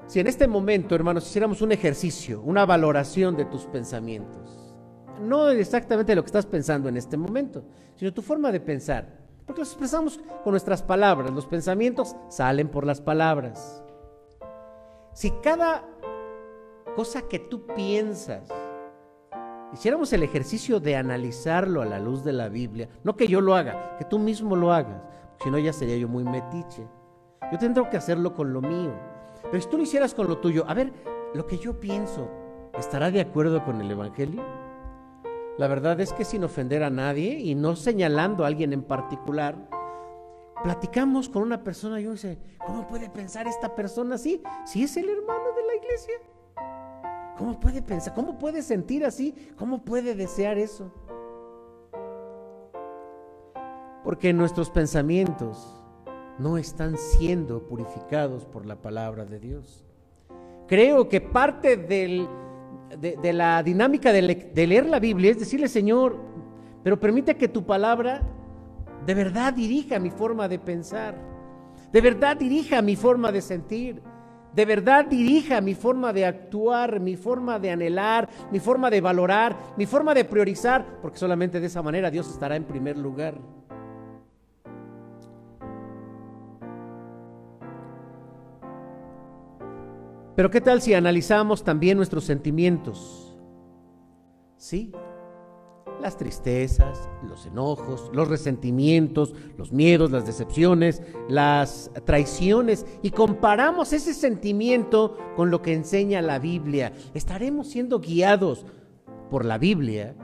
Si 0.08 0.20
en 0.20 0.28
este 0.28 0.48
momento, 0.48 0.96
hermanos, 0.96 1.28
hiciéramos 1.28 1.62
un 1.62 1.72
ejercicio, 1.72 2.42
una 2.42 2.66
valoración 2.66 3.38
de 3.38 3.46
tus 3.46 3.66
pensamientos, 3.66 4.76
no 5.22 5.50
exactamente 5.50 6.16
lo 6.16 6.24
que 6.24 6.28
estás 6.28 6.46
pensando 6.46 6.90
en 6.90 6.98
este 6.98 7.16
momento, 7.16 7.64
sino 7.96 8.14
tu 8.14 8.22
forma 8.22 8.52
de 8.52 8.60
pensar, 8.60 9.19
porque 9.50 9.62
los 9.62 9.70
expresamos 9.70 10.20
con 10.44 10.52
nuestras 10.52 10.84
palabras, 10.84 11.32
los 11.32 11.48
pensamientos 11.48 12.16
salen 12.28 12.68
por 12.68 12.86
las 12.86 13.02
palabras. 13.02 13.84
Si 15.12 15.32
cada 15.42 15.84
cosa 16.96 17.24
que 17.24 17.40
tú 17.40 17.66
piensas, 17.66 18.48
hiciéramos 19.74 20.14
el 20.14 20.22
ejercicio 20.22 20.80
de 20.80 20.98
analizarlo 20.98 21.82
a 21.82 21.86
la 21.86 21.98
luz 21.98 22.24
de 22.24 22.32
la 22.32 22.48
Biblia, 22.48 22.90
no 23.04 23.16
que 23.16 23.28
yo 23.28 23.42
lo 23.42 23.56
haga, 23.56 23.98
que 23.98 24.06
tú 24.06 24.20
mismo 24.20 24.56
lo 24.56 24.72
hagas, 24.72 25.02
si 25.44 25.50
no 25.50 25.58
ya 25.58 25.74
sería 25.74 25.98
yo 25.98 26.08
muy 26.08 26.24
metiche. 26.24 26.88
Yo 27.52 27.58
tendré 27.58 27.90
que 27.90 27.98
hacerlo 27.98 28.36
con 28.36 28.54
lo 28.54 28.62
mío. 28.62 28.94
Pero 29.42 29.60
si 29.60 29.68
tú 29.68 29.78
lo 29.78 29.84
hicieras 29.84 30.14
con 30.14 30.28
lo 30.28 30.38
tuyo, 30.38 30.64
a 30.68 30.76
ver, 30.76 30.94
lo 31.34 31.48
que 31.48 31.58
yo 31.58 31.80
pienso, 31.80 32.30
¿estará 32.78 33.10
de 33.10 33.22
acuerdo 33.22 33.66
con 33.66 33.82
el 33.82 33.90
Evangelio? 33.90 34.44
La 35.60 35.68
verdad 35.68 36.00
es 36.00 36.14
que 36.14 36.24
sin 36.24 36.46
ofender 36.46 36.84
a 36.84 36.90
nadie 36.90 37.38
y 37.38 37.54
no 37.54 37.76
señalando 37.76 38.46
a 38.46 38.48
alguien 38.48 38.72
en 38.72 38.82
particular, 38.82 39.58
platicamos 40.64 41.28
con 41.28 41.44
una 41.44 41.66
persona 41.66 42.00
y 42.00 42.06
uno 42.06 42.14
dice, 42.14 42.40
¿cómo 42.66 42.88
puede 42.88 43.10
pensar 43.10 43.46
esta 43.46 43.76
persona 43.76 44.16
así? 44.16 44.42
Si 44.66 44.84
es 44.84 44.96
el 44.96 45.10
hermano 45.10 45.44
de 45.58 45.68
la 45.68 45.76
iglesia. 45.76 46.14
¿Cómo 47.38 47.60
puede 47.60 47.82
pensar? 47.82 48.14
¿Cómo 48.14 48.40
puede 48.40 48.62
sentir 48.62 49.04
así? 49.04 49.36
¿Cómo 49.58 49.84
puede 49.84 50.16
desear 50.16 50.58
eso? 50.58 50.94
Porque 54.06 54.32
nuestros 54.32 54.70
pensamientos 54.70 55.76
no 56.38 56.58
están 56.58 56.96
siendo 56.98 57.68
purificados 57.68 58.46
por 58.46 58.66
la 58.66 58.78
palabra 58.78 59.26
de 59.26 59.42
Dios. 59.42 59.84
Creo 60.68 61.10
que 61.10 61.20
parte 61.20 61.76
de, 62.98 63.34
la 63.34 63.62
dinámica 63.64 64.12
de, 64.12 64.52
de 64.54 64.68
leer 64.68 64.86
la 64.86 65.00
Biblia 65.00 65.32
es 65.32 65.40
decirle, 65.40 65.68
Señor, 65.68 66.18
pero 66.84 67.00
permite 67.00 67.36
que 67.36 67.48
tu 67.48 67.66
palabra 67.66 68.22
de 69.06 69.14
verdad 69.14 69.54
dirija 69.54 70.00
mi 70.00 70.10
forma 70.10 70.48
de 70.48 70.60
pensar, 70.60 71.16
de 71.92 72.02
verdad 72.02 72.38
dirija 72.38 72.82
mi 72.82 72.96
forma 72.96 73.32
de 73.32 73.42
sentir, 73.42 74.02
de 74.54 74.66
verdad 74.66 75.06
dirija 75.06 75.62
mi 75.62 75.76
forma 75.76 76.12
de 76.12 76.26
actuar, 76.26 77.00
mi 77.00 77.16
forma 77.16 77.60
de 77.60 77.72
anhelar, 77.72 78.30
mi 78.52 78.60
forma 78.60 78.90
de 78.90 79.02
valorar, 79.02 79.56
mi 79.78 79.86
forma 79.86 80.14
de 80.14 80.26
priorizar, 80.26 81.00
porque 81.02 81.18
solamente 81.18 81.60
de 81.60 81.68
esa 81.68 81.82
manera 81.82 82.10
Dios 82.10 82.30
estará 82.30 82.56
en 82.56 82.64
primer 82.64 82.98
lugar. 82.98 83.36
Pero 90.40 90.50
¿qué 90.50 90.62
tal 90.62 90.82
si 90.82 90.94
analizamos 90.94 91.66
también 91.66 91.98
nuestros 91.98 92.24
sentimientos? 92.24 93.38
Sí, 94.56 94.94
las 96.00 96.16
tristezas, 96.16 97.10
los 97.28 97.46
enojos, 97.46 98.10
los 98.14 98.30
resentimientos, 98.30 99.36
los 99.58 99.74
miedos, 99.74 100.12
las 100.12 100.26
decepciones, 100.26 101.04
las 101.28 101.92
traiciones 102.06 102.86
y 103.02 103.12
comparamos 103.12 103.92
ese 103.92 104.14
sentimiento 104.14 105.18
con 105.36 105.52
lo 105.52 105.62
que 105.62 105.74
enseña 105.74 106.22
la 106.22 106.40
Biblia. 106.40 106.94
¿Estaremos 107.14 107.68
siendo 107.68 108.00
guiados 108.00 108.66
por 109.30 109.44
la 109.44 109.58
Biblia 109.58 110.16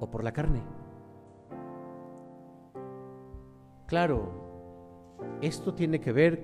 o 0.00 0.10
por 0.10 0.24
la 0.24 0.32
carne? 0.32 0.62
Claro, 3.86 5.18
esto 5.42 5.74
tiene 5.74 6.00
que 6.00 6.12
ver 6.12 6.42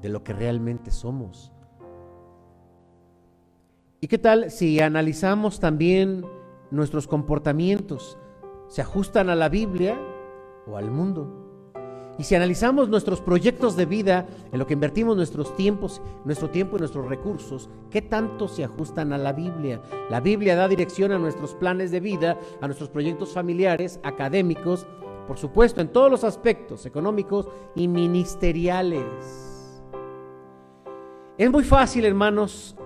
de 0.00 0.08
lo 0.08 0.22
que 0.22 0.32
realmente 0.32 0.92
somos. 0.92 1.52
¿Y 4.02 4.08
qué 4.08 4.16
tal 4.16 4.50
si 4.50 4.80
analizamos 4.80 5.60
también 5.60 6.24
nuestros 6.70 7.06
comportamientos? 7.06 8.16
¿Se 8.66 8.80
ajustan 8.80 9.28
a 9.28 9.34
la 9.34 9.50
Biblia 9.50 10.00
o 10.66 10.78
al 10.78 10.90
mundo? 10.90 11.36
Y 12.18 12.24
si 12.24 12.34
analizamos 12.34 12.88
nuestros 12.88 13.20
proyectos 13.20 13.76
de 13.76 13.84
vida, 13.84 14.26
en 14.52 14.58
lo 14.58 14.66
que 14.66 14.72
invertimos 14.72 15.16
nuestros 15.16 15.54
tiempos, 15.54 16.00
nuestro 16.24 16.48
tiempo 16.48 16.76
y 16.76 16.78
nuestros 16.78 17.10
recursos, 17.10 17.68
¿qué 17.90 18.00
tanto 18.00 18.48
se 18.48 18.64
ajustan 18.64 19.12
a 19.12 19.18
la 19.18 19.34
Biblia? 19.34 19.82
La 20.08 20.20
Biblia 20.20 20.56
da 20.56 20.66
dirección 20.66 21.12
a 21.12 21.18
nuestros 21.18 21.54
planes 21.54 21.90
de 21.90 22.00
vida, 22.00 22.38
a 22.62 22.66
nuestros 22.66 22.88
proyectos 22.88 23.34
familiares, 23.34 24.00
académicos, 24.02 24.86
por 25.26 25.36
supuesto, 25.36 25.82
en 25.82 25.88
todos 25.88 26.10
los 26.10 26.24
aspectos 26.24 26.86
económicos 26.86 27.48
y 27.74 27.86
ministeriales. 27.86 29.04
Es 31.36 31.50
muy 31.50 31.64
fácil, 31.64 32.06
hermanos, 32.06 32.76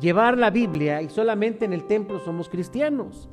llevar 0.00 0.36
la 0.36 0.50
Biblia 0.50 1.02
y 1.02 1.08
solamente 1.08 1.64
en 1.64 1.72
el 1.72 1.84
templo 1.84 2.18
somos 2.20 2.48
cristianos. 2.48 3.28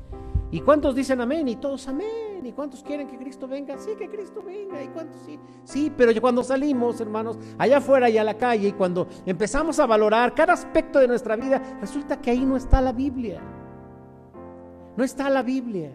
¿Y 0.51 0.61
cuántos 0.61 0.93
dicen 0.93 1.20
amén? 1.20 1.47
Y 1.47 1.55
todos 1.55 1.88
amén. 1.88 2.45
¿Y 2.45 2.51
cuántos 2.51 2.84
quieren 2.84 3.07
que 3.07 3.18
Cristo 3.18 3.47
venga? 3.47 3.76
Sí, 3.80 3.91
que 3.97 4.07
Cristo 4.07 4.43
venga. 4.45 4.84
¿Y 4.84 4.88
cuántos 4.89 5.20
sí? 5.26 5.39
Sí, 5.64 5.91
pero 5.95 6.11
cuando 6.22 6.43
salimos, 6.43 7.01
hermanos, 7.01 7.39
allá 7.57 7.78
afuera 7.78 8.07
y 8.07 8.20
a 8.20 8.24
la 8.24 8.36
calle, 8.36 8.68
y 8.68 8.72
cuando 8.74 9.07
empezamos 9.26 9.80
a 9.80 9.88
valorar 9.88 10.36
cada 10.36 10.53
aspecto 10.53 10.99
de 10.99 11.07
nuestra 11.07 11.36
vida, 11.36 11.80
resulta 11.82 12.22
que 12.22 12.30
ahí 12.30 12.45
no 12.45 12.55
está 12.55 12.82
la 12.82 12.91
Biblia. 12.91 13.41
No 14.95 15.03
está 15.03 15.28
la 15.32 15.41
Biblia. 15.41 15.91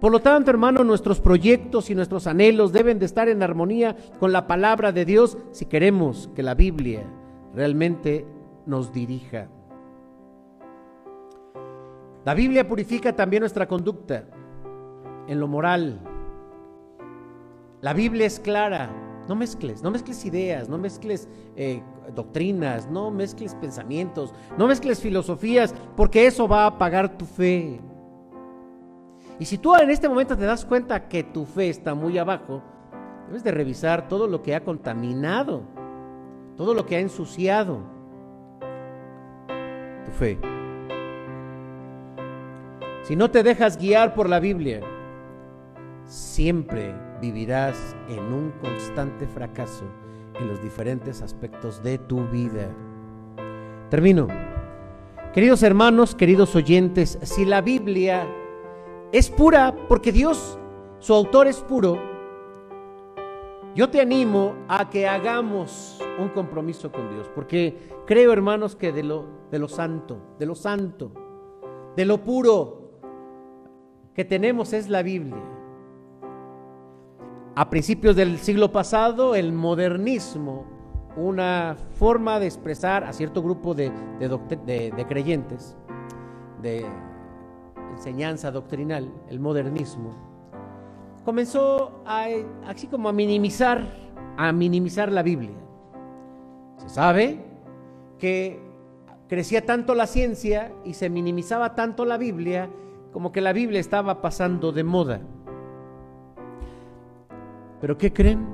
Por 0.00 0.10
lo 0.10 0.20
tanto, 0.20 0.50
hermano, 0.50 0.82
nuestros 0.82 1.20
proyectos 1.20 1.90
y 1.90 1.94
nuestros 1.94 2.26
anhelos 2.26 2.72
deben 2.72 2.98
de 2.98 3.06
estar 3.06 3.28
en 3.28 3.42
armonía 3.42 3.94
con 4.18 4.32
la 4.32 4.48
palabra 4.48 4.90
de 4.90 5.04
Dios 5.04 5.38
si 5.52 5.66
queremos 5.66 6.28
que 6.34 6.42
la 6.42 6.54
Biblia 6.54 7.04
realmente 7.54 8.26
nos 8.70 8.92
dirija. 8.92 9.48
La 12.24 12.34
Biblia 12.34 12.66
purifica 12.66 13.14
también 13.14 13.40
nuestra 13.40 13.66
conducta 13.66 14.24
en 15.26 15.40
lo 15.40 15.48
moral. 15.48 16.00
La 17.80 17.92
Biblia 17.92 18.26
es 18.26 18.38
clara. 18.38 18.90
No 19.28 19.36
mezcles, 19.36 19.82
no 19.82 19.90
mezcles 19.90 20.24
ideas, 20.24 20.68
no 20.68 20.76
mezcles 20.76 21.28
eh, 21.54 21.82
doctrinas, 22.14 22.90
no 22.90 23.12
mezcles 23.12 23.54
pensamientos, 23.54 24.34
no 24.58 24.66
mezcles 24.66 25.00
filosofías, 25.00 25.72
porque 25.96 26.26
eso 26.26 26.48
va 26.48 26.64
a 26.64 26.66
apagar 26.66 27.16
tu 27.16 27.24
fe. 27.24 27.80
Y 29.38 29.44
si 29.44 29.56
tú 29.56 29.76
en 29.76 29.88
este 29.88 30.08
momento 30.08 30.36
te 30.36 30.44
das 30.44 30.64
cuenta 30.64 31.08
que 31.08 31.22
tu 31.22 31.44
fe 31.44 31.68
está 31.68 31.94
muy 31.94 32.18
abajo, 32.18 32.60
debes 33.28 33.44
de 33.44 33.52
revisar 33.52 34.08
todo 34.08 34.26
lo 34.26 34.42
que 34.42 34.56
ha 34.56 34.64
contaminado, 34.64 35.62
todo 36.56 36.74
lo 36.74 36.84
que 36.84 36.96
ha 36.96 37.00
ensuciado 37.00 37.99
fe. 40.10 40.38
Si 43.02 43.16
no 43.16 43.30
te 43.30 43.42
dejas 43.42 43.78
guiar 43.78 44.14
por 44.14 44.28
la 44.28 44.40
Biblia, 44.40 44.80
siempre 46.04 46.94
vivirás 47.20 47.96
en 48.08 48.20
un 48.32 48.52
constante 48.60 49.26
fracaso 49.26 49.84
en 50.38 50.48
los 50.48 50.62
diferentes 50.62 51.22
aspectos 51.22 51.82
de 51.82 51.98
tu 51.98 52.26
vida. 52.28 52.68
Termino. 53.90 54.28
Queridos 55.32 55.62
hermanos, 55.62 56.14
queridos 56.14 56.56
oyentes, 56.56 57.18
si 57.22 57.44
la 57.44 57.60
Biblia 57.60 58.26
es 59.12 59.30
pura 59.30 59.74
porque 59.88 60.12
Dios, 60.12 60.58
su 60.98 61.14
autor 61.14 61.46
es 61.46 61.60
puro, 61.60 62.09
yo 63.74 63.88
te 63.88 64.00
animo 64.00 64.54
a 64.68 64.90
que 64.90 65.06
hagamos 65.06 66.00
un 66.18 66.28
compromiso 66.30 66.90
con 66.90 67.08
Dios, 67.10 67.30
porque 67.34 67.76
creo, 68.06 68.32
hermanos, 68.32 68.74
que 68.74 68.92
de 68.92 69.02
lo, 69.02 69.26
santo, 69.68 70.34
de 70.38 70.46
lo 70.46 70.54
santo, 70.54 71.12
de 71.96 72.04
lo 72.04 72.18
puro 72.24 72.90
que 74.14 74.24
tenemos 74.24 74.72
es 74.72 74.88
la 74.88 75.02
Biblia. 75.02 75.42
A 77.54 77.70
principios 77.70 78.16
del 78.16 78.38
siglo 78.38 78.72
pasado, 78.72 79.34
el 79.34 79.52
modernismo, 79.52 80.64
una 81.16 81.76
forma 81.94 82.40
de 82.40 82.46
expresar 82.46 83.04
a 83.04 83.12
cierto 83.12 83.42
grupo 83.42 83.74
de 83.74 83.92
creyentes, 85.08 85.76
de 86.62 86.86
enseñanza 87.92 88.50
doctrinal, 88.50 89.12
el 89.28 89.40
modernismo, 89.40 90.29
comenzó 91.30 92.02
a, 92.04 92.26
así 92.66 92.88
como 92.88 93.08
a 93.08 93.12
minimizar, 93.12 93.84
a 94.36 94.50
minimizar 94.50 95.12
la 95.12 95.22
Biblia. 95.22 95.54
Se 96.78 96.88
sabe 96.88 97.38
que 98.18 98.58
crecía 99.28 99.64
tanto 99.64 99.94
la 99.94 100.08
ciencia 100.08 100.72
y 100.84 100.94
se 100.94 101.08
minimizaba 101.08 101.76
tanto 101.76 102.04
la 102.04 102.16
Biblia 102.16 102.68
como 103.12 103.30
que 103.30 103.40
la 103.40 103.52
Biblia 103.52 103.78
estaba 103.78 104.20
pasando 104.20 104.72
de 104.72 104.82
moda. 104.82 105.20
Pero 107.80 107.96
¿qué 107.96 108.12
creen? 108.12 108.44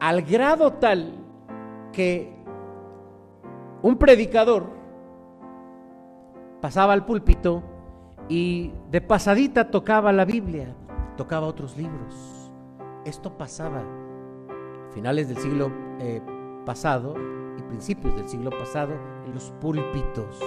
Al 0.00 0.22
grado 0.22 0.72
tal 0.72 1.12
que 1.92 2.34
un 3.82 3.98
predicador 3.98 4.64
pasaba 6.62 6.94
al 6.94 7.04
púlpito 7.04 7.73
y 8.28 8.72
de 8.90 9.00
pasadita 9.00 9.70
tocaba 9.70 10.12
la 10.12 10.24
Biblia, 10.24 10.74
tocaba 11.16 11.46
otros 11.46 11.76
libros. 11.76 12.52
Esto 13.04 13.36
pasaba 13.36 13.82
finales 14.92 15.28
del 15.28 15.38
siglo 15.38 15.70
eh, 16.00 16.22
pasado 16.64 17.14
y 17.58 17.62
principios 17.62 18.16
del 18.16 18.28
siglo 18.28 18.50
pasado 18.50 18.94
en 19.26 19.34
los 19.34 19.50
púlpitos. 19.60 20.40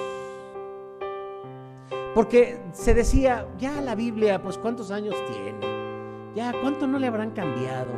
Porque 2.15 2.59
se 2.71 2.95
decía, 2.95 3.47
ya 3.59 3.79
la 3.81 3.93
Biblia, 3.93 4.41
pues 4.41 4.57
cuántos 4.57 4.89
años 4.89 5.15
tiene, 5.31 6.33
ya 6.35 6.53
cuánto 6.61 6.87
no 6.87 6.97
le 6.97 7.07
habrán 7.07 7.31
cambiado. 7.31 7.91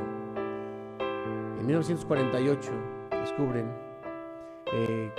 En 1.58 1.66
1948 1.66 2.72
descubren 3.12 3.74
eh, 4.74 5.12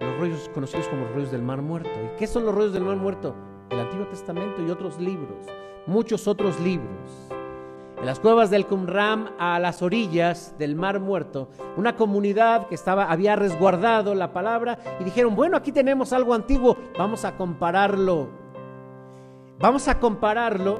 los 0.00 0.18
rollos 0.18 0.48
conocidos 0.54 0.88
como 0.88 1.04
los 1.04 1.14
rollos 1.14 1.30
del 1.30 1.42
Mar 1.42 1.60
Muerto. 1.60 1.90
¿Y 1.90 2.18
qué 2.18 2.26
son 2.26 2.46
los 2.46 2.54
rollos 2.54 2.72
del 2.72 2.84
Mar 2.84 2.96
Muerto? 2.96 3.34
El 3.70 3.80
Antiguo 3.80 4.06
Testamento 4.06 4.62
y 4.62 4.70
otros 4.70 4.98
libros, 4.98 5.46
muchos 5.86 6.26
otros 6.26 6.58
libros 6.60 7.28
en 7.98 8.06
las 8.06 8.20
cuevas 8.20 8.48
del 8.50 8.66
Qumran 8.66 9.30
a 9.40 9.58
las 9.58 9.82
orillas 9.82 10.54
del 10.56 10.76
Mar 10.76 11.00
Muerto, 11.00 11.48
una 11.76 11.96
comunidad 11.96 12.68
que 12.68 12.76
estaba 12.76 13.10
había 13.10 13.34
resguardado 13.34 14.14
la 14.14 14.32
palabra 14.32 14.78
y 15.00 15.04
dijeron, 15.04 15.34
"Bueno, 15.34 15.56
aquí 15.56 15.72
tenemos 15.72 16.12
algo 16.12 16.32
antiguo, 16.32 16.76
vamos 16.96 17.24
a 17.24 17.36
compararlo. 17.36 18.28
Vamos 19.58 19.88
a 19.88 19.98
compararlo 19.98 20.78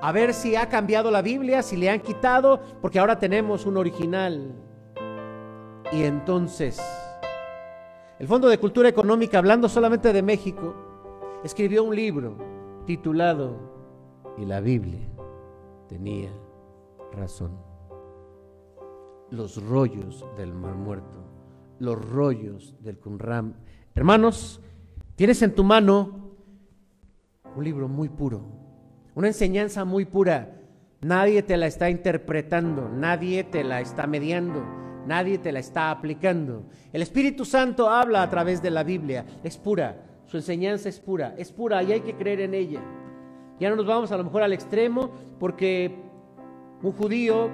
a 0.00 0.12
ver 0.12 0.32
si 0.32 0.56
ha 0.56 0.70
cambiado 0.70 1.10
la 1.10 1.20
Biblia, 1.20 1.62
si 1.62 1.76
le 1.76 1.90
han 1.90 2.00
quitado, 2.00 2.58
porque 2.80 2.98
ahora 2.98 3.18
tenemos 3.18 3.66
un 3.66 3.76
original." 3.76 4.54
Y 5.92 6.04
entonces 6.04 6.80
el 8.18 8.26
Fondo 8.26 8.48
de 8.48 8.56
Cultura 8.56 8.88
Económica, 8.88 9.36
hablando 9.36 9.68
solamente 9.68 10.12
de 10.14 10.22
México, 10.22 10.74
escribió 11.44 11.84
un 11.84 11.94
libro 11.94 12.38
titulado 12.86 14.34
Y 14.38 14.46
la 14.46 14.60
Biblia 14.60 15.06
tenía 15.88 16.30
razón. 17.12 17.52
Los 19.30 19.62
rollos 19.62 20.24
del 20.36 20.54
Mar 20.54 20.74
Muerto, 20.74 21.18
los 21.78 22.02
rollos 22.10 22.74
del 22.80 22.98
Qumran. 22.98 23.56
Hermanos, 23.94 24.60
tienes 25.16 25.42
en 25.42 25.54
tu 25.54 25.64
mano 25.64 26.30
un 27.54 27.62
libro 27.62 27.88
muy 27.88 28.08
puro, 28.08 28.42
una 29.14 29.28
enseñanza 29.28 29.84
muy 29.84 30.06
pura. 30.06 30.60
Nadie 31.02 31.42
te 31.42 31.58
la 31.58 31.66
está 31.66 31.90
interpretando, 31.90 32.88
nadie 32.88 33.44
te 33.44 33.62
la 33.62 33.82
está 33.82 34.06
mediando, 34.06 34.64
nadie 35.06 35.36
te 35.36 35.52
la 35.52 35.58
está 35.58 35.90
aplicando. 35.90 36.64
El 36.92 37.02
Espíritu 37.02 37.44
Santo 37.44 37.90
habla 37.90 38.22
a 38.22 38.30
través 38.30 38.62
de 38.62 38.70
la 38.70 38.82
Biblia, 38.82 39.26
es 39.42 39.58
pura, 39.58 40.13
su 40.26 40.36
enseñanza 40.36 40.88
es 40.88 41.00
pura, 41.00 41.34
es 41.36 41.52
pura 41.52 41.82
y 41.82 41.92
hay 41.92 42.00
que 42.00 42.14
creer 42.14 42.40
en 42.40 42.54
ella. 42.54 42.80
Ya 43.60 43.70
no 43.70 43.76
nos 43.76 43.86
vamos 43.86 44.10
a 44.10 44.16
lo 44.16 44.24
mejor 44.24 44.42
al 44.42 44.52
extremo 44.52 45.10
porque 45.38 45.94
un 46.82 46.92
judío 46.92 47.50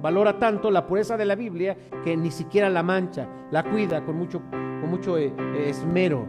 valora 0.00 0.38
tanto 0.38 0.70
la 0.70 0.86
pureza 0.86 1.16
de 1.16 1.24
la 1.24 1.34
Biblia 1.34 1.76
que 2.04 2.16
ni 2.16 2.30
siquiera 2.30 2.70
la 2.70 2.82
mancha, 2.82 3.28
la 3.50 3.64
cuida 3.64 4.04
con 4.04 4.16
mucho, 4.16 4.42
con 4.50 4.90
mucho 4.90 5.18
eh, 5.18 5.32
esmero. 5.66 6.26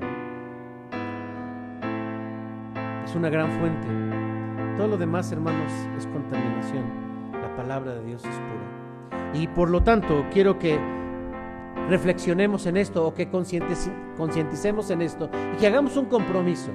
Es 3.05 3.15
una 3.15 3.29
gran 3.29 3.51
fuente. 3.59 3.88
Todo 4.77 4.88
lo 4.88 4.97
demás, 4.97 5.31
hermanos, 5.31 5.71
es 5.97 6.07
contaminación. 6.07 6.84
La 7.34 7.55
palabra 7.55 7.93
de 7.95 8.03
Dios 8.05 8.23
es 8.25 8.36
pura. 8.36 9.31
Y 9.34 9.47
por 9.47 9.69
lo 9.69 9.84
tanto, 9.84 10.25
quiero 10.31 10.57
que 10.57 10.79
reflexionemos 11.89 12.65
en 12.65 12.78
esto 12.78 13.05
o 13.05 13.13
que 13.13 13.30
concienticemos 13.30 14.89
en 14.89 15.01
esto 15.01 15.30
y 15.53 15.57
que 15.57 15.67
hagamos 15.67 15.97
un 15.97 16.05
compromiso 16.05 16.71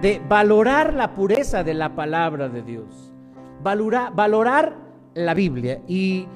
de 0.00 0.20
valorar 0.28 0.94
la 0.94 1.14
pureza 1.14 1.64
de 1.64 1.74
la 1.74 1.94
palabra 1.94 2.48
de 2.48 2.62
Dios, 2.62 3.12
valorar, 3.62 4.14
valorar 4.14 4.76
la 5.14 5.34
Biblia. 5.34 5.82
¿Y 5.86 6.26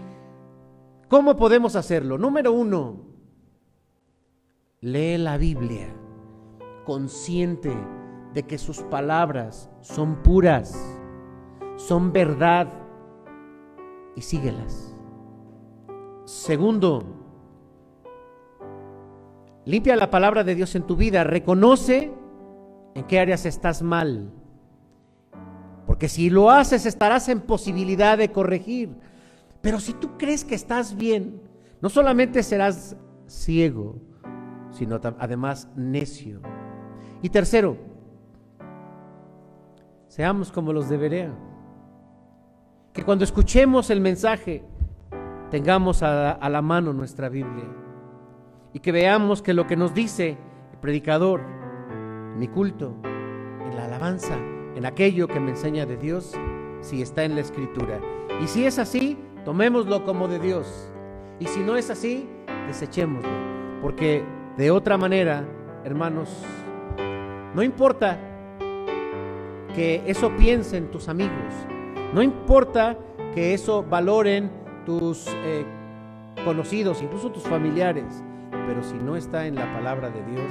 cómo 1.08 1.36
podemos 1.36 1.76
hacerlo? 1.76 2.18
Número 2.18 2.52
uno, 2.52 3.00
lee 4.80 5.18
la 5.18 5.36
Biblia 5.36 5.88
consciente 6.84 7.72
de 8.34 8.42
que 8.44 8.58
sus 8.58 8.82
palabras 8.82 9.70
son 9.80 10.16
puras, 10.22 10.98
son 11.76 12.12
verdad 12.12 12.68
y 14.16 14.22
síguelas. 14.22 14.96
Segundo, 16.24 17.21
limpia 19.64 19.96
la 19.96 20.10
palabra 20.10 20.44
de 20.44 20.54
Dios 20.54 20.74
en 20.74 20.86
tu 20.86 20.96
vida, 20.96 21.24
reconoce 21.24 22.12
en 22.94 23.04
qué 23.04 23.18
áreas 23.18 23.46
estás 23.46 23.82
mal. 23.82 24.30
Porque 25.86 26.08
si 26.08 26.30
lo 26.30 26.50
haces 26.50 26.86
estarás 26.86 27.28
en 27.28 27.40
posibilidad 27.40 28.16
de 28.16 28.30
corregir. 28.30 28.90
Pero 29.60 29.78
si 29.80 29.92
tú 29.92 30.16
crees 30.18 30.44
que 30.44 30.54
estás 30.54 30.96
bien, 30.96 31.40
no 31.80 31.88
solamente 31.88 32.42
serás 32.42 32.96
ciego, 33.26 33.96
sino 34.70 35.00
además 35.18 35.68
necio. 35.76 36.40
Y 37.22 37.28
tercero, 37.28 37.76
seamos 40.08 40.50
como 40.50 40.72
los 40.72 40.88
de. 40.88 41.30
Que 42.92 43.04
cuando 43.04 43.24
escuchemos 43.24 43.90
el 43.90 44.00
mensaje, 44.00 44.64
tengamos 45.50 46.02
a 46.02 46.48
la 46.48 46.62
mano 46.62 46.92
nuestra 46.92 47.28
Biblia. 47.28 47.81
Y 48.72 48.80
que 48.80 48.92
veamos 48.92 49.42
que 49.42 49.54
lo 49.54 49.66
que 49.66 49.76
nos 49.76 49.94
dice 49.94 50.38
el 50.72 50.78
predicador, 50.78 51.42
mi 52.36 52.48
culto, 52.48 52.94
en 53.04 53.76
la 53.76 53.84
alabanza, 53.84 54.36
en 54.74 54.86
aquello 54.86 55.28
que 55.28 55.40
me 55.40 55.50
enseña 55.50 55.84
de 55.86 55.96
Dios, 55.96 56.34
si 56.80 57.02
está 57.02 57.24
en 57.24 57.34
la 57.34 57.42
escritura. 57.42 58.00
Y 58.42 58.46
si 58.46 58.64
es 58.64 58.78
así, 58.78 59.18
tomémoslo 59.44 60.04
como 60.04 60.28
de 60.28 60.38
Dios. 60.38 60.90
Y 61.38 61.46
si 61.46 61.60
no 61.60 61.76
es 61.76 61.90
así, 61.90 62.28
desechémoslo. 62.66 63.28
Porque 63.82 64.24
de 64.56 64.70
otra 64.70 64.96
manera, 64.96 65.46
hermanos, 65.84 66.30
no 67.54 67.62
importa 67.62 68.18
que 69.74 70.02
eso 70.06 70.30
piensen 70.36 70.90
tus 70.90 71.08
amigos, 71.08 71.54
no 72.14 72.22
importa 72.22 72.96
que 73.34 73.54
eso 73.54 73.82
valoren 73.82 74.50
tus 74.84 75.26
eh, 75.28 75.64
conocidos, 76.44 77.02
incluso 77.02 77.30
tus 77.30 77.42
familiares, 77.44 78.22
pero 78.66 78.82
si 78.82 78.94
no 78.94 79.16
está 79.16 79.46
en 79.46 79.56
la 79.56 79.72
palabra 79.72 80.10
de 80.10 80.22
Dios, 80.24 80.50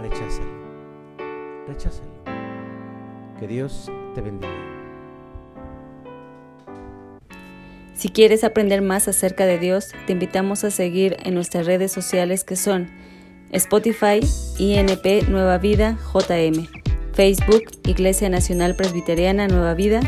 recházalo 0.00 0.64
recházalo. 1.66 2.08
Que 3.38 3.46
Dios 3.46 3.90
te 4.14 4.20
bendiga. 4.20 4.52
Si 7.94 8.08
quieres 8.10 8.44
aprender 8.44 8.82
más 8.82 9.08
acerca 9.08 9.46
de 9.46 9.58
Dios, 9.58 9.92
te 10.06 10.12
invitamos 10.12 10.64
a 10.64 10.70
seguir 10.70 11.16
en 11.22 11.34
nuestras 11.34 11.66
redes 11.66 11.92
sociales 11.92 12.44
que 12.44 12.56
son 12.56 12.88
Spotify, 13.52 14.20
INP 14.58 15.28
Nueva 15.28 15.58
Vida, 15.58 15.96
JM, 16.12 16.66
Facebook, 17.12 17.62
Iglesia 17.86 18.28
Nacional 18.28 18.74
Presbiteriana 18.74 19.46
Nueva 19.46 19.74
Vida, 19.74 20.00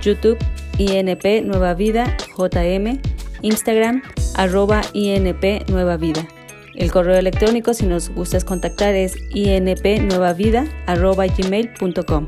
YouTube, 0.00 0.38
INP 0.78 1.42
Nueva 1.44 1.74
Vida, 1.74 2.16
JM, 2.38 3.00
Instagram, 3.42 4.02
arroba 4.34 4.82
INP 4.92 5.68
Nueva 5.68 5.96
Vida. 5.96 6.26
El 6.74 6.90
correo 6.90 7.16
electrónico, 7.16 7.72
si 7.74 7.86
nos 7.86 8.10
gustas 8.10 8.44
contactar, 8.44 8.94
es 8.94 9.16
inpnuevavida.gmail.com. 9.30 12.26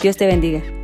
Dios 0.00 0.16
te 0.16 0.26
bendiga. 0.26 0.77